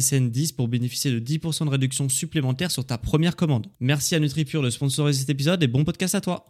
SSN 0.00 0.30
10 0.30 0.52
pour 0.52 0.68
bénéficier 0.68 1.10
de 1.10 1.20
10% 1.20 1.66
de 1.66 1.70
réduction 1.70 2.08
supplémentaire 2.08 2.70
sur 2.70 2.84
ta 2.84 2.98
première 2.98 3.36
commande. 3.36 3.66
Merci 3.80 4.14
à 4.14 4.20
NutriPure 4.20 4.62
de 4.62 4.70
sponsoriser 4.70 5.20
cet 5.20 5.30
épisode 5.30 5.62
et 5.62 5.68
bon 5.68 5.84
podcast 5.84 6.14
à 6.14 6.20
toi. 6.20 6.46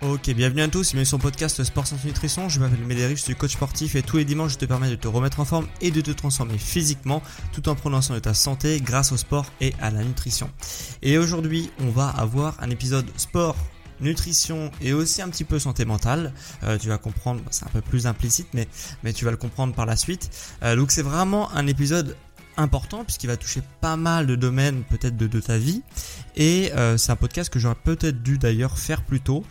Ok, 0.00 0.30
bienvenue 0.30 0.62
à 0.62 0.68
tous, 0.68 0.92
bienvenue 0.92 1.04
sur 1.04 1.18
le 1.18 1.22
podcast 1.22 1.62
Sport 1.64 1.86
sans 1.86 2.02
nutrition. 2.04 2.48
Je 2.48 2.60
m'appelle 2.60 2.78
Médéric, 2.86 3.16
je 3.16 3.22
suis 3.24 3.34
coach 3.34 3.54
sportif 3.54 3.96
et 3.96 4.02
tous 4.02 4.16
les 4.16 4.24
dimanches 4.24 4.52
je 4.52 4.58
te 4.58 4.64
permets 4.64 4.90
de 4.90 4.94
te 4.94 5.08
remettre 5.08 5.40
en 5.40 5.44
forme 5.44 5.66
et 5.80 5.90
de 5.90 6.00
te 6.00 6.12
transformer 6.12 6.56
physiquement 6.56 7.20
tout 7.52 7.68
en 7.68 7.74
prenant 7.74 8.00
soin 8.00 8.14
de 8.14 8.20
ta 8.20 8.32
santé 8.32 8.80
grâce 8.80 9.10
au 9.10 9.16
sport 9.16 9.46
et 9.60 9.74
à 9.80 9.90
la 9.90 10.04
nutrition. 10.04 10.50
Et 11.02 11.18
aujourd'hui, 11.18 11.70
on 11.80 11.90
va 11.90 12.08
avoir 12.08 12.54
un 12.62 12.70
épisode 12.70 13.06
sport 13.16 13.56
nutrition 14.00 14.70
et 14.80 14.92
aussi 14.92 15.22
un 15.22 15.28
petit 15.28 15.44
peu 15.44 15.58
santé 15.58 15.84
mentale. 15.84 16.32
Euh, 16.64 16.78
tu 16.78 16.88
vas 16.88 16.98
comprendre, 16.98 17.40
c'est 17.50 17.64
un 17.64 17.70
peu 17.70 17.80
plus 17.80 18.06
implicite, 18.06 18.48
mais, 18.54 18.68
mais 19.02 19.12
tu 19.12 19.24
vas 19.24 19.30
le 19.30 19.36
comprendre 19.36 19.74
par 19.74 19.86
la 19.86 19.96
suite. 19.96 20.30
Euh, 20.62 20.76
donc 20.76 20.90
c'est 20.90 21.02
vraiment 21.02 21.50
un 21.52 21.66
épisode 21.66 22.16
important 22.56 23.04
puisqu'il 23.04 23.28
va 23.28 23.36
toucher 23.36 23.62
pas 23.80 23.96
mal 23.96 24.26
de 24.26 24.34
domaines 24.34 24.82
peut-être 24.82 25.16
de, 25.16 25.40
ta 25.40 25.58
vie 25.58 25.80
et 26.34 26.72
euh, 26.72 26.96
c'est 26.96 27.12
un 27.12 27.16
podcast 27.16 27.52
que 27.52 27.60
j'aurais 27.60 27.76
peut-être 27.76 28.20
dû 28.20 28.36
d'ailleurs 28.36 28.78
faire 28.78 29.04
plus 29.04 29.20
tôt 29.20 29.44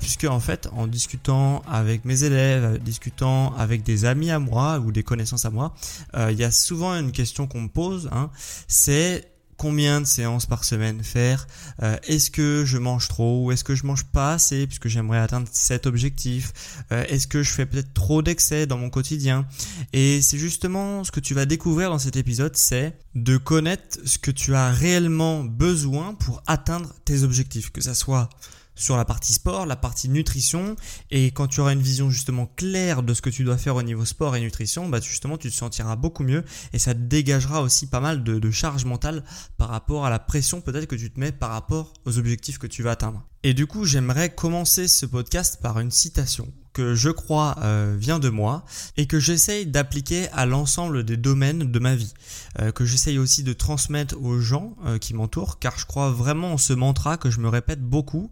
puisque 0.00 0.24
en 0.24 0.40
fait 0.40 0.68
en 0.72 0.88
discutant 0.88 1.62
avec 1.70 2.04
mes 2.04 2.24
élèves, 2.24 2.82
discutant 2.82 3.54
avec 3.54 3.84
des 3.84 4.04
amis 4.06 4.32
à 4.32 4.40
moi 4.40 4.80
ou 4.80 4.90
des 4.90 5.04
connaissances 5.04 5.44
à 5.44 5.50
moi, 5.50 5.72
il 6.16 6.36
y 6.36 6.42
a 6.42 6.50
souvent 6.50 6.94
une 6.94 7.12
question 7.12 7.46
qu'on 7.46 7.62
me 7.62 7.68
pose, 7.68 8.10
hein, 8.12 8.28
c'est 8.66 9.31
combien 9.62 10.00
de 10.00 10.06
séances 10.06 10.44
par 10.44 10.64
semaine 10.64 11.04
faire, 11.04 11.46
euh, 11.84 11.96
est-ce 12.08 12.32
que 12.32 12.64
je 12.64 12.78
mange 12.78 13.06
trop 13.06 13.44
ou 13.44 13.52
est-ce 13.52 13.62
que 13.62 13.76
je 13.76 13.86
mange 13.86 14.02
pas 14.02 14.32
assez 14.32 14.66
puisque 14.66 14.88
j'aimerais 14.88 15.20
atteindre 15.20 15.46
cet 15.52 15.86
objectif, 15.86 16.52
euh, 16.90 17.04
est-ce 17.08 17.28
que 17.28 17.44
je 17.44 17.50
fais 17.52 17.64
peut-être 17.64 17.94
trop 17.94 18.22
d'excès 18.22 18.66
dans 18.66 18.76
mon 18.76 18.90
quotidien. 18.90 19.46
Et 19.92 20.20
c'est 20.20 20.36
justement 20.36 21.04
ce 21.04 21.12
que 21.12 21.20
tu 21.20 21.32
vas 21.32 21.46
découvrir 21.46 21.90
dans 21.90 22.00
cet 22.00 22.16
épisode, 22.16 22.56
c'est 22.56 22.96
de 23.14 23.36
connaître 23.36 24.00
ce 24.04 24.18
que 24.18 24.32
tu 24.32 24.52
as 24.56 24.72
réellement 24.72 25.44
besoin 25.44 26.14
pour 26.14 26.42
atteindre 26.48 26.92
tes 27.04 27.22
objectifs, 27.22 27.70
que 27.70 27.82
ça 27.82 27.94
soit 27.94 28.30
sur 28.74 28.96
la 28.96 29.04
partie 29.04 29.32
sport, 29.32 29.66
la 29.66 29.76
partie 29.76 30.08
nutrition, 30.08 30.76
et 31.10 31.30
quand 31.30 31.46
tu 31.46 31.60
auras 31.60 31.72
une 31.72 31.82
vision 31.82 32.10
justement 32.10 32.46
claire 32.56 33.02
de 33.02 33.14
ce 33.14 33.22
que 33.22 33.30
tu 33.30 33.44
dois 33.44 33.58
faire 33.58 33.76
au 33.76 33.82
niveau 33.82 34.04
sport 34.04 34.36
et 34.36 34.40
nutrition, 34.40 34.88
bah 34.88 35.00
justement 35.00 35.36
tu 35.36 35.50
te 35.50 35.54
sentiras 35.54 35.96
beaucoup 35.96 36.24
mieux. 36.24 36.44
Et 36.72 36.78
ça 36.78 36.94
te 36.94 37.00
dégagera 37.00 37.62
aussi 37.62 37.86
pas 37.86 38.00
mal 38.00 38.24
de, 38.24 38.38
de 38.38 38.50
charge 38.50 38.84
mentale 38.84 39.24
par 39.56 39.68
rapport 39.68 40.06
à 40.06 40.10
la 40.10 40.18
pression 40.18 40.60
peut-être 40.60 40.86
que 40.86 40.96
tu 40.96 41.10
te 41.10 41.20
mets 41.20 41.32
par 41.32 41.50
rapport 41.50 41.92
aux 42.04 42.18
objectifs 42.18 42.58
que 42.58 42.66
tu 42.66 42.82
vas 42.82 42.92
atteindre. 42.92 43.26
Et 43.42 43.54
du 43.54 43.66
coup, 43.66 43.84
j'aimerais 43.84 44.34
commencer 44.34 44.88
ce 44.88 45.06
podcast 45.06 45.60
par 45.60 45.80
une 45.80 45.90
citation 45.90 46.52
que 46.72 46.94
je 46.94 47.10
crois 47.10 47.56
euh, 47.62 47.96
vient 47.98 48.18
de 48.18 48.28
moi 48.28 48.64
et 48.96 49.06
que 49.06 49.20
j'essaye 49.20 49.66
d'appliquer 49.66 50.28
à 50.30 50.46
l'ensemble 50.46 51.04
des 51.04 51.16
domaines 51.16 51.70
de 51.70 51.78
ma 51.78 51.94
vie, 51.94 52.12
euh, 52.60 52.72
que 52.72 52.84
j'essaye 52.84 53.18
aussi 53.18 53.42
de 53.42 53.52
transmettre 53.52 54.16
aux 54.20 54.40
gens 54.40 54.76
euh, 54.86 54.98
qui 54.98 55.14
m'entourent, 55.14 55.58
car 55.58 55.78
je 55.78 55.86
crois 55.86 56.10
vraiment 56.10 56.54
en 56.54 56.58
ce 56.58 56.72
mantra 56.72 57.16
que 57.16 57.30
je 57.30 57.40
me 57.40 57.48
répète 57.48 57.82
beaucoup 57.82 58.30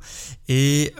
et, 0.48 0.94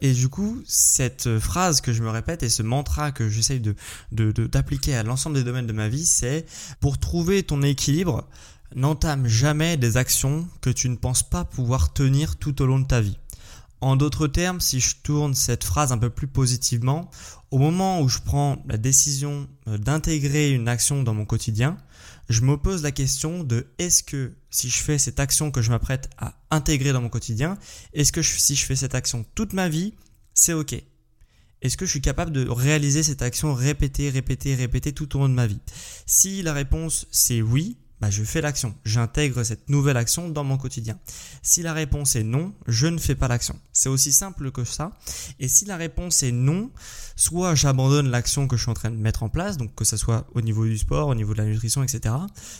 et 0.00 0.12
du 0.12 0.28
coup 0.28 0.62
cette 0.66 1.38
phrase 1.38 1.80
que 1.80 1.92
je 1.92 2.02
me 2.02 2.10
répète 2.10 2.42
et 2.42 2.48
ce 2.48 2.62
mantra 2.62 3.12
que 3.12 3.28
j'essaye 3.28 3.60
de 3.60 3.74
d'appliquer 4.12 4.92
de, 4.92 4.96
à 4.96 5.02
l'ensemble 5.02 5.36
des 5.36 5.44
domaines 5.44 5.66
de 5.66 5.72
ma 5.72 5.88
vie, 5.88 6.06
c'est 6.06 6.46
pour 6.80 6.98
trouver 6.98 7.42
ton 7.42 7.62
équilibre, 7.62 8.26
n'entame 8.74 9.26
jamais 9.26 9.76
des 9.76 9.96
actions 9.96 10.48
que 10.60 10.70
tu 10.70 10.88
ne 10.88 10.96
penses 10.96 11.22
pas 11.22 11.44
pouvoir 11.44 11.92
tenir 11.92 12.36
tout 12.36 12.62
au 12.62 12.66
long 12.66 12.80
de 12.80 12.86
ta 12.86 13.00
vie. 13.00 13.18
En 13.84 13.96
d'autres 13.96 14.28
termes, 14.28 14.62
si 14.62 14.80
je 14.80 14.96
tourne 15.02 15.34
cette 15.34 15.62
phrase 15.62 15.92
un 15.92 15.98
peu 15.98 16.08
plus 16.08 16.26
positivement, 16.26 17.10
au 17.50 17.58
moment 17.58 18.00
où 18.00 18.08
je 18.08 18.18
prends 18.18 18.64
la 18.66 18.78
décision 18.78 19.46
euh, 19.68 19.76
d'intégrer 19.76 20.52
une 20.52 20.68
action 20.68 21.02
dans 21.02 21.12
mon 21.12 21.26
quotidien, 21.26 21.76
je 22.30 22.40
me 22.40 22.56
pose 22.56 22.82
la 22.82 22.92
question 22.92 23.44
de 23.44 23.66
est-ce 23.76 24.02
que 24.02 24.32
si 24.48 24.70
je 24.70 24.78
fais 24.78 24.96
cette 24.96 25.20
action 25.20 25.50
que 25.50 25.60
je 25.60 25.68
m'apprête 25.68 26.08
à 26.16 26.32
intégrer 26.50 26.94
dans 26.94 27.02
mon 27.02 27.10
quotidien, 27.10 27.58
est-ce 27.92 28.10
que 28.10 28.22
si 28.22 28.56
je 28.56 28.64
fais 28.64 28.74
cette 28.74 28.94
action 28.94 29.26
toute 29.34 29.52
ma 29.52 29.68
vie, 29.68 29.92
c'est 30.32 30.54
ok? 30.54 30.82
Est-ce 31.60 31.76
que 31.76 31.84
je 31.84 31.90
suis 31.90 32.00
capable 32.00 32.32
de 32.32 32.48
réaliser 32.48 33.02
cette 33.02 33.20
action 33.20 33.52
répéter, 33.52 34.08
répéter, 34.08 34.54
répéter 34.54 34.94
tout 34.94 35.14
au 35.14 35.18
long 35.18 35.28
de 35.28 35.34
ma 35.34 35.46
vie? 35.46 35.60
Si 36.06 36.40
la 36.40 36.54
réponse 36.54 37.06
c'est 37.10 37.42
oui, 37.42 37.76
bah, 38.00 38.10
je 38.10 38.22
fais 38.22 38.40
l'action. 38.40 38.74
J'intègre 38.84 39.42
cette 39.44 39.68
nouvelle 39.68 39.96
action 39.96 40.28
dans 40.28 40.44
mon 40.44 40.56
quotidien. 40.56 40.98
Si 41.42 41.62
la 41.62 41.72
réponse 41.72 42.16
est 42.16 42.22
non, 42.22 42.52
je 42.66 42.86
ne 42.86 42.98
fais 42.98 43.14
pas 43.14 43.28
l'action. 43.28 43.58
C'est 43.72 43.88
aussi 43.88 44.12
simple 44.12 44.50
que 44.50 44.64
ça. 44.64 44.92
Et 45.40 45.48
si 45.48 45.64
la 45.64 45.76
réponse 45.76 46.22
est 46.22 46.32
non, 46.32 46.70
soit 47.16 47.54
j'abandonne 47.54 48.10
l'action 48.10 48.48
que 48.48 48.56
je 48.56 48.62
suis 48.62 48.70
en 48.70 48.74
train 48.74 48.90
de 48.90 48.96
mettre 48.96 49.22
en 49.22 49.28
place, 49.28 49.56
donc 49.56 49.74
que 49.74 49.84
ce 49.84 49.96
soit 49.96 50.26
au 50.34 50.40
niveau 50.40 50.64
du 50.64 50.76
sport, 50.76 51.08
au 51.08 51.14
niveau 51.14 51.32
de 51.32 51.38
la 51.38 51.44
nutrition, 51.44 51.82
etc. 51.82 52.14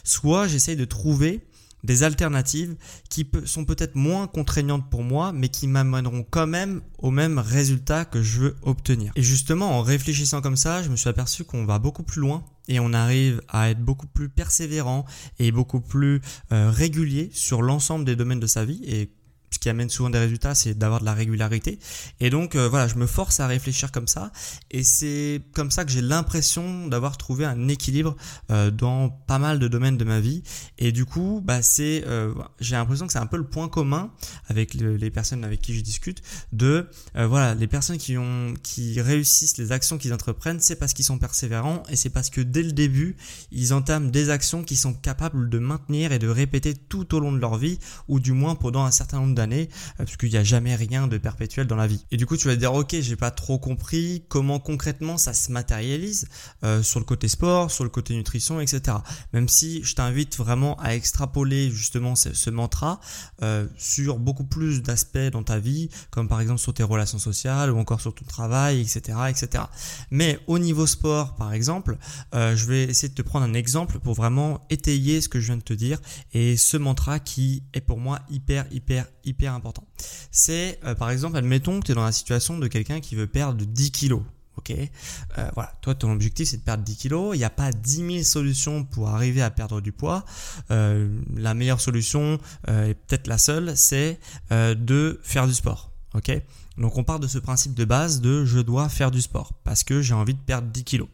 Soit 0.04 0.46
j'essaye 0.48 0.76
de 0.76 0.84
trouver 0.84 1.44
des 1.84 2.02
alternatives 2.02 2.74
qui 3.08 3.28
sont 3.44 3.64
peut-être 3.64 3.94
moins 3.94 4.26
contraignantes 4.26 4.90
pour 4.90 5.02
moi, 5.02 5.32
mais 5.32 5.48
qui 5.48 5.68
m'amèneront 5.68 6.24
quand 6.28 6.46
même 6.46 6.80
au 6.98 7.10
même 7.10 7.38
résultat 7.38 8.04
que 8.04 8.22
je 8.22 8.40
veux 8.40 8.56
obtenir. 8.62 9.12
Et 9.14 9.22
justement, 9.22 9.78
en 9.78 9.82
réfléchissant 9.82 10.40
comme 10.40 10.56
ça, 10.56 10.82
je 10.82 10.88
me 10.88 10.96
suis 10.96 11.08
aperçu 11.08 11.44
qu'on 11.44 11.64
va 11.64 11.78
beaucoup 11.78 12.02
plus 12.02 12.20
loin 12.20 12.44
et 12.68 12.80
on 12.80 12.92
arrive 12.92 13.42
à 13.48 13.70
être 13.70 13.80
beaucoup 13.80 14.06
plus 14.06 14.28
persévérant 14.28 15.04
et 15.38 15.52
beaucoup 15.52 15.80
plus 15.80 16.22
euh, 16.52 16.70
régulier 16.70 17.30
sur 17.32 17.62
l'ensemble 17.62 18.04
des 18.04 18.16
domaines 18.16 18.40
de 18.40 18.46
sa 18.46 18.64
vie 18.64 18.80
et 18.84 19.10
ce 19.54 19.58
qui 19.60 19.68
amène 19.68 19.88
souvent 19.88 20.10
des 20.10 20.18
résultats, 20.18 20.54
c'est 20.54 20.74
d'avoir 20.74 21.00
de 21.00 21.04
la 21.04 21.14
régularité. 21.14 21.78
Et 22.20 22.28
donc 22.28 22.56
euh, 22.56 22.68
voilà, 22.68 22.88
je 22.88 22.96
me 22.96 23.06
force 23.06 23.40
à 23.40 23.46
réfléchir 23.46 23.92
comme 23.92 24.08
ça, 24.08 24.32
et 24.70 24.82
c'est 24.82 25.42
comme 25.52 25.70
ça 25.70 25.84
que 25.84 25.92
j'ai 25.92 26.02
l'impression 26.02 26.88
d'avoir 26.88 27.16
trouvé 27.16 27.44
un 27.44 27.68
équilibre 27.68 28.16
euh, 28.50 28.70
dans 28.70 29.08
pas 29.08 29.38
mal 29.38 29.58
de 29.58 29.68
domaines 29.68 29.96
de 29.96 30.04
ma 30.04 30.20
vie. 30.20 30.42
Et 30.78 30.90
du 30.90 31.04
coup, 31.04 31.40
bah 31.44 31.62
c'est, 31.62 32.04
euh, 32.06 32.34
j'ai 32.60 32.74
l'impression 32.74 33.06
que 33.06 33.12
c'est 33.12 33.20
un 33.20 33.26
peu 33.26 33.36
le 33.36 33.46
point 33.46 33.68
commun 33.68 34.10
avec 34.48 34.74
les 34.74 35.10
personnes 35.10 35.44
avec 35.44 35.60
qui 35.62 35.74
je 35.74 35.80
discute, 35.80 36.20
de 36.52 36.88
voilà, 37.14 37.54
les 37.54 37.68
personnes 37.68 37.98
qui 37.98 38.18
ont, 38.18 38.54
qui 38.62 39.00
réussissent 39.00 39.56
les 39.56 39.70
actions 39.70 39.98
qu'ils 39.98 40.12
entreprennent, 40.12 40.60
c'est 40.60 40.76
parce 40.76 40.92
qu'ils 40.92 41.04
sont 41.04 41.18
persévérants, 41.18 41.84
et 41.88 41.96
c'est 41.96 42.10
parce 42.10 42.28
que 42.28 42.40
dès 42.40 42.62
le 42.62 42.72
début, 42.72 43.16
ils 43.52 43.72
entament 43.72 44.10
des 44.10 44.30
actions 44.30 44.64
qui 44.64 44.76
sont 44.76 44.94
capables 44.94 45.48
de 45.48 45.58
maintenir 45.58 46.10
et 46.12 46.18
de 46.18 46.28
répéter 46.28 46.74
tout 46.74 47.14
au 47.14 47.20
long 47.20 47.32
de 47.32 47.38
leur 47.38 47.56
vie, 47.56 47.78
ou 48.08 48.18
du 48.18 48.32
moins 48.32 48.56
pendant 48.56 48.84
un 48.84 48.90
certain 48.90 49.20
nombre 49.20 49.34
d'années 49.34 49.43
euh, 49.52 49.66
parce 49.98 50.16
qu'il 50.16 50.30
n'y 50.30 50.36
a 50.36 50.44
jamais 50.44 50.74
rien 50.74 51.06
de 51.06 51.18
perpétuel 51.18 51.66
dans 51.66 51.76
la 51.76 51.86
vie. 51.86 52.04
Et 52.10 52.16
du 52.16 52.26
coup, 52.26 52.36
tu 52.36 52.48
vas 52.48 52.54
te 52.54 52.60
dire, 52.60 52.72
ok, 52.72 52.96
j'ai 53.00 53.16
pas 53.16 53.30
trop 53.30 53.58
compris 53.58 54.24
comment 54.28 54.58
concrètement 54.58 55.18
ça 55.18 55.32
se 55.34 55.52
matérialise 55.52 56.28
euh, 56.62 56.82
sur 56.82 57.00
le 57.00 57.04
côté 57.04 57.28
sport, 57.28 57.70
sur 57.70 57.84
le 57.84 57.90
côté 57.90 58.14
nutrition, 58.14 58.60
etc. 58.60 58.98
Même 59.32 59.48
si 59.48 59.82
je 59.84 59.94
t'invite 59.94 60.36
vraiment 60.36 60.78
à 60.80 60.94
extrapoler 60.94 61.70
justement 61.70 62.14
ce, 62.14 62.50
mantra 62.50 63.00
euh, 63.42 63.66
sur 63.76 64.18
beaucoup 64.18 64.44
plus 64.44 64.82
d'aspects 64.82 65.18
dans 65.32 65.42
ta 65.42 65.58
vie, 65.58 65.88
comme 66.10 66.28
par 66.28 66.40
exemple 66.40 66.60
sur 66.60 66.74
tes 66.74 66.82
relations 66.82 67.18
sociales 67.18 67.70
ou 67.70 67.78
encore 67.78 68.00
sur 68.00 68.14
ton 68.14 68.24
travail, 68.24 68.80
etc., 68.80 69.18
etc. 69.28 69.64
Mais 70.10 70.38
au 70.46 70.58
niveau 70.58 70.86
sport, 70.86 71.34
par 71.34 71.52
exemple, 71.52 71.96
je 72.32 72.66
vais 72.66 72.84
essayer 72.84 73.08
de 73.08 73.14
te 73.14 73.22
prendre 73.22 73.46
un 73.46 73.54
exemple 73.54 73.98
pour 73.98 74.14
vraiment 74.14 74.64
étayer 74.70 75.20
ce 75.20 75.28
que 75.28 75.40
je 75.40 75.46
viens 75.46 75.56
de 75.56 75.62
te 75.62 75.72
dire 75.72 75.98
et 76.32 76.56
ce 76.56 76.76
mantra 76.76 77.18
qui 77.18 77.64
est 77.72 77.80
pour 77.80 77.98
moi 77.98 78.20
hyper, 78.30 78.66
hyper, 78.70 79.06
hyper 79.24 79.33
important. 79.42 79.84
C'est 80.30 80.78
euh, 80.84 80.94
par 80.94 81.10
exemple, 81.10 81.36
admettons 81.36 81.80
que 81.80 81.86
tu 81.86 81.92
es 81.92 81.94
dans 81.94 82.04
la 82.04 82.12
situation 82.12 82.58
de 82.58 82.66
quelqu'un 82.68 83.00
qui 83.00 83.14
veut 83.14 83.26
perdre 83.26 83.64
10 83.64 83.90
kilos. 83.90 84.22
Ok, 84.56 84.70
euh, 84.70 85.50
voilà. 85.54 85.72
Toi, 85.80 85.96
ton 85.96 86.12
objectif 86.12 86.48
c'est 86.48 86.58
de 86.58 86.62
perdre 86.62 86.84
10 86.84 86.96
kilos. 86.96 87.34
Il 87.34 87.38
n'y 87.38 87.44
a 87.44 87.50
pas 87.50 87.72
10 87.72 87.96
000 87.96 88.22
solutions 88.22 88.84
pour 88.84 89.08
arriver 89.08 89.42
à 89.42 89.50
perdre 89.50 89.80
du 89.80 89.92
poids. 89.92 90.24
Euh, 90.70 91.08
la 91.36 91.54
meilleure 91.54 91.80
solution, 91.80 92.38
et 92.68 92.94
peut-être 92.94 93.26
la 93.26 93.38
seule, 93.38 93.76
c'est 93.76 94.20
de 94.50 95.20
faire 95.22 95.46
du 95.46 95.54
sport. 95.54 95.90
Ok, 96.14 96.30
donc 96.78 96.96
on 96.96 97.02
part 97.02 97.18
de 97.18 97.26
ce 97.26 97.38
principe 97.38 97.74
de 97.74 97.84
base 97.84 98.20
de 98.20 98.44
je 98.44 98.60
dois 98.60 98.88
faire 98.88 99.10
du 99.10 99.20
sport 99.20 99.52
parce 99.64 99.82
que 99.82 100.00
j'ai 100.00 100.14
envie 100.14 100.34
de 100.34 100.40
perdre 100.40 100.68
10 100.68 100.84
kilos. 100.84 101.08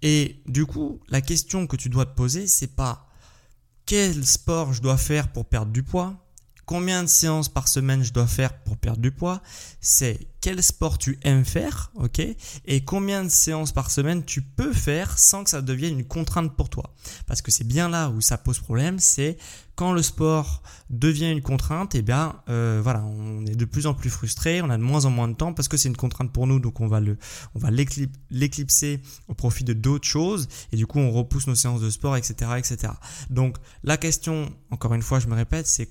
Et 0.00 0.40
du 0.46 0.64
coup, 0.64 1.00
la 1.08 1.20
question 1.20 1.66
que 1.66 1.76
tu 1.76 1.90
dois 1.90 2.06
te 2.06 2.14
poser, 2.14 2.46
c'est 2.46 2.74
pas 2.74 3.10
quel 3.86 4.24
sport 4.24 4.72
je 4.72 4.80
dois 4.80 4.96
faire 4.96 5.32
pour 5.32 5.46
perdre 5.46 5.72
du 5.72 5.82
poids, 5.82 6.14
combien 6.70 7.02
de 7.02 7.08
séances 7.08 7.48
par 7.48 7.66
semaine 7.66 8.04
je 8.04 8.12
dois 8.12 8.28
faire 8.28 8.56
pour 8.62 8.76
perdre 8.76 9.00
du 9.00 9.10
poids, 9.10 9.42
c'est 9.80 10.28
quel 10.40 10.62
sport 10.62 10.98
tu 10.98 11.18
aimes 11.24 11.44
faire, 11.44 11.90
ok, 11.96 12.22
et 12.64 12.84
combien 12.84 13.24
de 13.24 13.28
séances 13.28 13.72
par 13.72 13.90
semaine 13.90 14.24
tu 14.24 14.40
peux 14.40 14.72
faire 14.72 15.18
sans 15.18 15.42
que 15.42 15.50
ça 15.50 15.62
devienne 15.62 15.98
une 15.98 16.06
contrainte 16.06 16.54
pour 16.56 16.70
toi. 16.70 16.94
Parce 17.26 17.42
que 17.42 17.50
c'est 17.50 17.66
bien 17.66 17.88
là 17.88 18.08
où 18.10 18.20
ça 18.20 18.38
pose 18.38 18.60
problème, 18.60 19.00
c'est 19.00 19.36
quand 19.74 19.92
le 19.92 20.02
sport 20.02 20.62
devient 20.90 21.30
une 21.30 21.42
contrainte, 21.42 21.96
et 21.96 21.98
eh 21.98 22.02
bien 22.02 22.36
euh, 22.48 22.80
voilà, 22.82 23.02
on 23.02 23.44
est 23.46 23.56
de 23.56 23.64
plus 23.64 23.86
en 23.86 23.94
plus 23.94 24.10
frustré, 24.10 24.62
on 24.62 24.70
a 24.70 24.78
de 24.78 24.82
moins 24.82 25.06
en 25.06 25.10
moins 25.10 25.26
de 25.26 25.34
temps 25.34 25.52
parce 25.52 25.66
que 25.66 25.76
c'est 25.76 25.88
une 25.88 25.96
contrainte 25.96 26.32
pour 26.32 26.46
nous, 26.46 26.60
donc 26.60 26.80
on 26.80 26.86
va 26.86 27.00
le, 27.00 27.18
on 27.56 27.58
va 27.58 27.70
l'éclipser 27.70 29.00
au 29.26 29.34
profit 29.34 29.64
de 29.64 29.72
d'autres 29.72 30.06
choses, 30.06 30.46
et 30.70 30.76
du 30.76 30.86
coup 30.86 31.00
on 31.00 31.10
repousse 31.10 31.48
nos 31.48 31.56
séances 31.56 31.80
de 31.80 31.90
sport, 31.90 32.16
etc., 32.16 32.52
etc. 32.58 32.92
Donc 33.28 33.56
la 33.82 33.96
question, 33.96 34.50
encore 34.70 34.94
une 34.94 35.02
fois, 35.02 35.18
je 35.18 35.26
me 35.26 35.34
répète, 35.34 35.66
c'est 35.66 35.90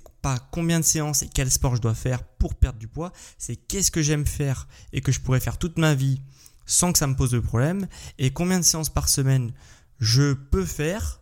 combien 0.51 0.79
de 0.79 0.85
séances 0.85 1.23
et 1.23 1.29
quel 1.29 1.49
sport 1.49 1.75
je 1.75 1.81
dois 1.81 1.95
faire 1.95 2.23
pour 2.23 2.55
perdre 2.55 2.79
du 2.79 2.87
poids, 2.87 3.11
c'est 3.37 3.55
qu'est-ce 3.55 3.91
que 3.91 4.01
j'aime 4.01 4.25
faire 4.25 4.67
et 4.93 5.01
que 5.01 5.11
je 5.11 5.19
pourrais 5.19 5.39
faire 5.39 5.57
toute 5.57 5.77
ma 5.77 5.95
vie 5.95 6.21
sans 6.65 6.93
que 6.93 6.99
ça 6.99 7.07
me 7.07 7.15
pose 7.15 7.31
de 7.31 7.39
problème, 7.39 7.87
et 8.19 8.31
combien 8.31 8.59
de 8.59 8.63
séances 8.63 8.89
par 8.89 9.09
semaine 9.09 9.51
je 9.99 10.33
peux 10.33 10.65
faire 10.65 11.19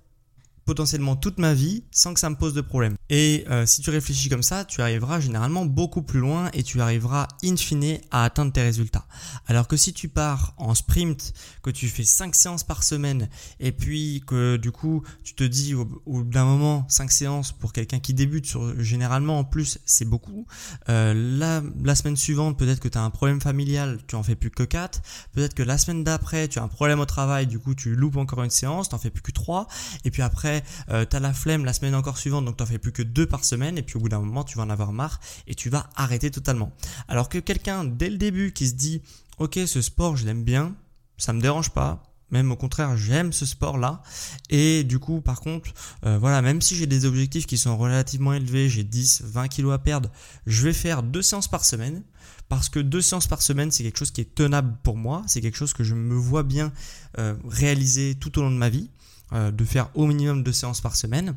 potentiellement 0.68 1.16
toute 1.16 1.38
ma 1.40 1.54
vie 1.54 1.86
sans 1.92 2.14
que 2.14 2.20
ça 2.20 2.30
me 2.30 2.36
pose 2.36 2.54
de 2.54 2.60
problème. 2.60 2.96
Et 3.10 3.46
euh, 3.50 3.66
si 3.66 3.82
tu 3.82 3.90
réfléchis 3.90 4.28
comme 4.28 4.44
ça, 4.44 4.66
tu 4.66 4.82
arriveras 4.82 5.22
généralement 5.22 5.66
beaucoup 5.66 6.02
plus 6.02 6.20
loin 6.20 6.50
et 6.54 6.62
tu 6.62 6.82
arriveras 6.82 7.30
in 7.42 7.56
fine 7.56 8.00
à 8.12 8.26
atteindre 8.26 8.52
tes 8.52 8.62
résultats. 8.62 9.06
Alors 9.48 9.70
que 9.70 9.78
si 9.78 9.94
tu 9.94 10.10
pars 10.10 10.54
en 10.58 10.76
sprint, 10.76 11.34
que 11.64 11.70
tu 11.70 11.88
fais 11.88 12.04
5 12.04 12.36
séances 12.36 12.66
par 12.66 12.84
semaine 12.84 13.30
et 13.62 13.72
puis 13.72 14.22
que 14.28 14.58
du 14.58 14.74
coup 14.74 15.04
tu 15.24 15.36
te 15.36 15.44
dis 15.46 15.74
au, 15.74 15.86
bout 15.86 16.24
d'un 16.26 16.44
moment 16.44 16.86
5 16.90 17.12
séances 17.12 17.54
pour 17.54 17.72
quelqu'un 17.72 18.00
qui 18.00 18.14
débute, 18.14 18.46
sur, 18.46 18.78
généralement 18.84 19.40
en 19.40 19.46
plus 19.46 19.80
c'est 19.86 20.04
beaucoup. 20.04 20.46
Euh, 20.90 21.14
la, 21.14 21.64
la 21.82 21.96
semaine 21.96 22.18
suivante 22.18 22.60
peut-être 22.60 22.82
que 22.82 22.90
tu 22.90 22.98
as 22.98 23.04
un 23.04 23.10
problème 23.10 23.40
familial, 23.40 24.00
tu 24.06 24.16
en 24.16 24.24
fais 24.24 24.36
plus 24.36 24.52
que 24.52 24.64
4. 24.64 25.02
Peut-être 25.32 25.54
que 25.54 25.64
la 25.64 25.78
semaine 25.78 26.04
d'après 26.04 26.50
tu 26.50 26.60
as 26.60 26.64
un 26.64 26.68
problème 26.68 27.00
au 27.00 27.06
travail, 27.06 27.48
du 27.48 27.58
coup 27.58 27.74
tu 27.74 27.96
loupes 27.96 28.18
encore 28.18 28.44
une 28.44 28.50
séance, 28.50 28.90
tu 28.90 28.96
en 28.96 28.98
fais 28.98 29.12
plus 29.12 29.24
que 29.24 29.32
3. 29.32 29.68
Et 30.04 30.12
puis 30.12 30.22
après 30.22 30.57
euh, 30.90 31.06
t'as 31.06 31.20
la 31.20 31.34
flemme 31.34 31.66
la 31.66 31.74
semaine 31.74 31.96
encore 31.96 32.18
suivante, 32.18 32.46
donc 32.46 32.58
t'en 32.58 32.66
fais 32.66 32.78
plus 32.78 32.92
que 32.92 33.04
deux 33.04 33.26
par 33.26 33.44
semaine, 33.44 33.78
et 33.78 33.84
puis 33.84 33.98
au 33.98 34.00
bout 34.00 34.10
d'un 34.10 34.20
moment, 34.20 34.44
tu 34.44 34.58
vas 34.58 34.64
en 34.64 34.70
avoir 34.70 34.92
marre 34.94 35.20
et 35.48 35.56
tu 35.56 35.70
vas 35.70 35.90
arrêter 35.96 36.32
totalement. 36.32 36.72
Alors 37.08 37.30
que 37.30 37.38
quelqu'un 37.38 37.84
dès 37.84 38.10
le 38.10 38.18
début 38.18 38.52
qui 38.54 38.68
se 38.68 38.74
dit, 38.74 39.02
ok, 39.40 39.60
ce 39.66 39.82
sport, 39.82 40.18
je 40.18 40.26
l'aime 40.26 40.44
bien, 40.44 40.76
ça 41.18 41.34
me 41.34 41.42
dérange 41.42 41.72
pas, 41.72 42.04
même 42.30 42.52
au 42.52 42.56
contraire, 42.56 42.98
j'aime 42.98 43.32
ce 43.32 43.46
sport-là. 43.46 44.02
Et 44.50 44.84
du 44.84 45.00
coup, 45.00 45.22
par 45.22 45.40
contre, 45.40 45.72
euh, 46.06 46.18
voilà, 46.18 46.42
même 46.42 46.62
si 46.62 46.76
j'ai 46.76 46.88
des 46.88 47.06
objectifs 47.06 47.46
qui 47.46 47.58
sont 47.58 47.78
relativement 47.78 48.34
élevés, 48.34 48.70
j'ai 48.70 48.84
10, 48.84 49.24
20 49.26 49.48
kilos 49.48 49.74
à 49.74 49.80
perdre, 49.80 50.10
je 50.46 50.64
vais 50.64 50.74
faire 50.74 51.04
deux 51.04 51.22
séances 51.22 51.48
par 51.48 51.64
semaine. 51.64 52.04
Parce 52.50 52.70
que 52.70 52.80
deux 52.80 53.02
séances 53.02 53.28
par 53.28 53.42
semaine, 53.42 53.72
c'est 53.72 53.84
quelque 53.84 54.00
chose 54.00 54.12
qui 54.12 54.22
est 54.22 54.36
tenable 54.36 54.78
pour 54.84 54.96
moi. 54.96 55.22
C'est 55.28 55.42
quelque 55.42 55.58
chose 55.58 55.74
que 55.74 55.84
je 55.84 55.96
me 55.96 56.16
vois 56.16 56.44
bien 56.44 56.72
euh, 57.18 57.36
réaliser 57.46 58.16
tout 58.16 58.40
au 58.40 58.42
long 58.42 58.52
de 58.52 58.56
ma 58.56 58.70
vie. 58.70 58.90
Euh, 59.34 59.52
de 59.52 59.66
faire 59.66 59.90
au 59.94 60.06
minimum 60.06 60.42
deux 60.42 60.54
séances 60.54 60.80
par 60.80 60.96
semaine. 60.96 61.36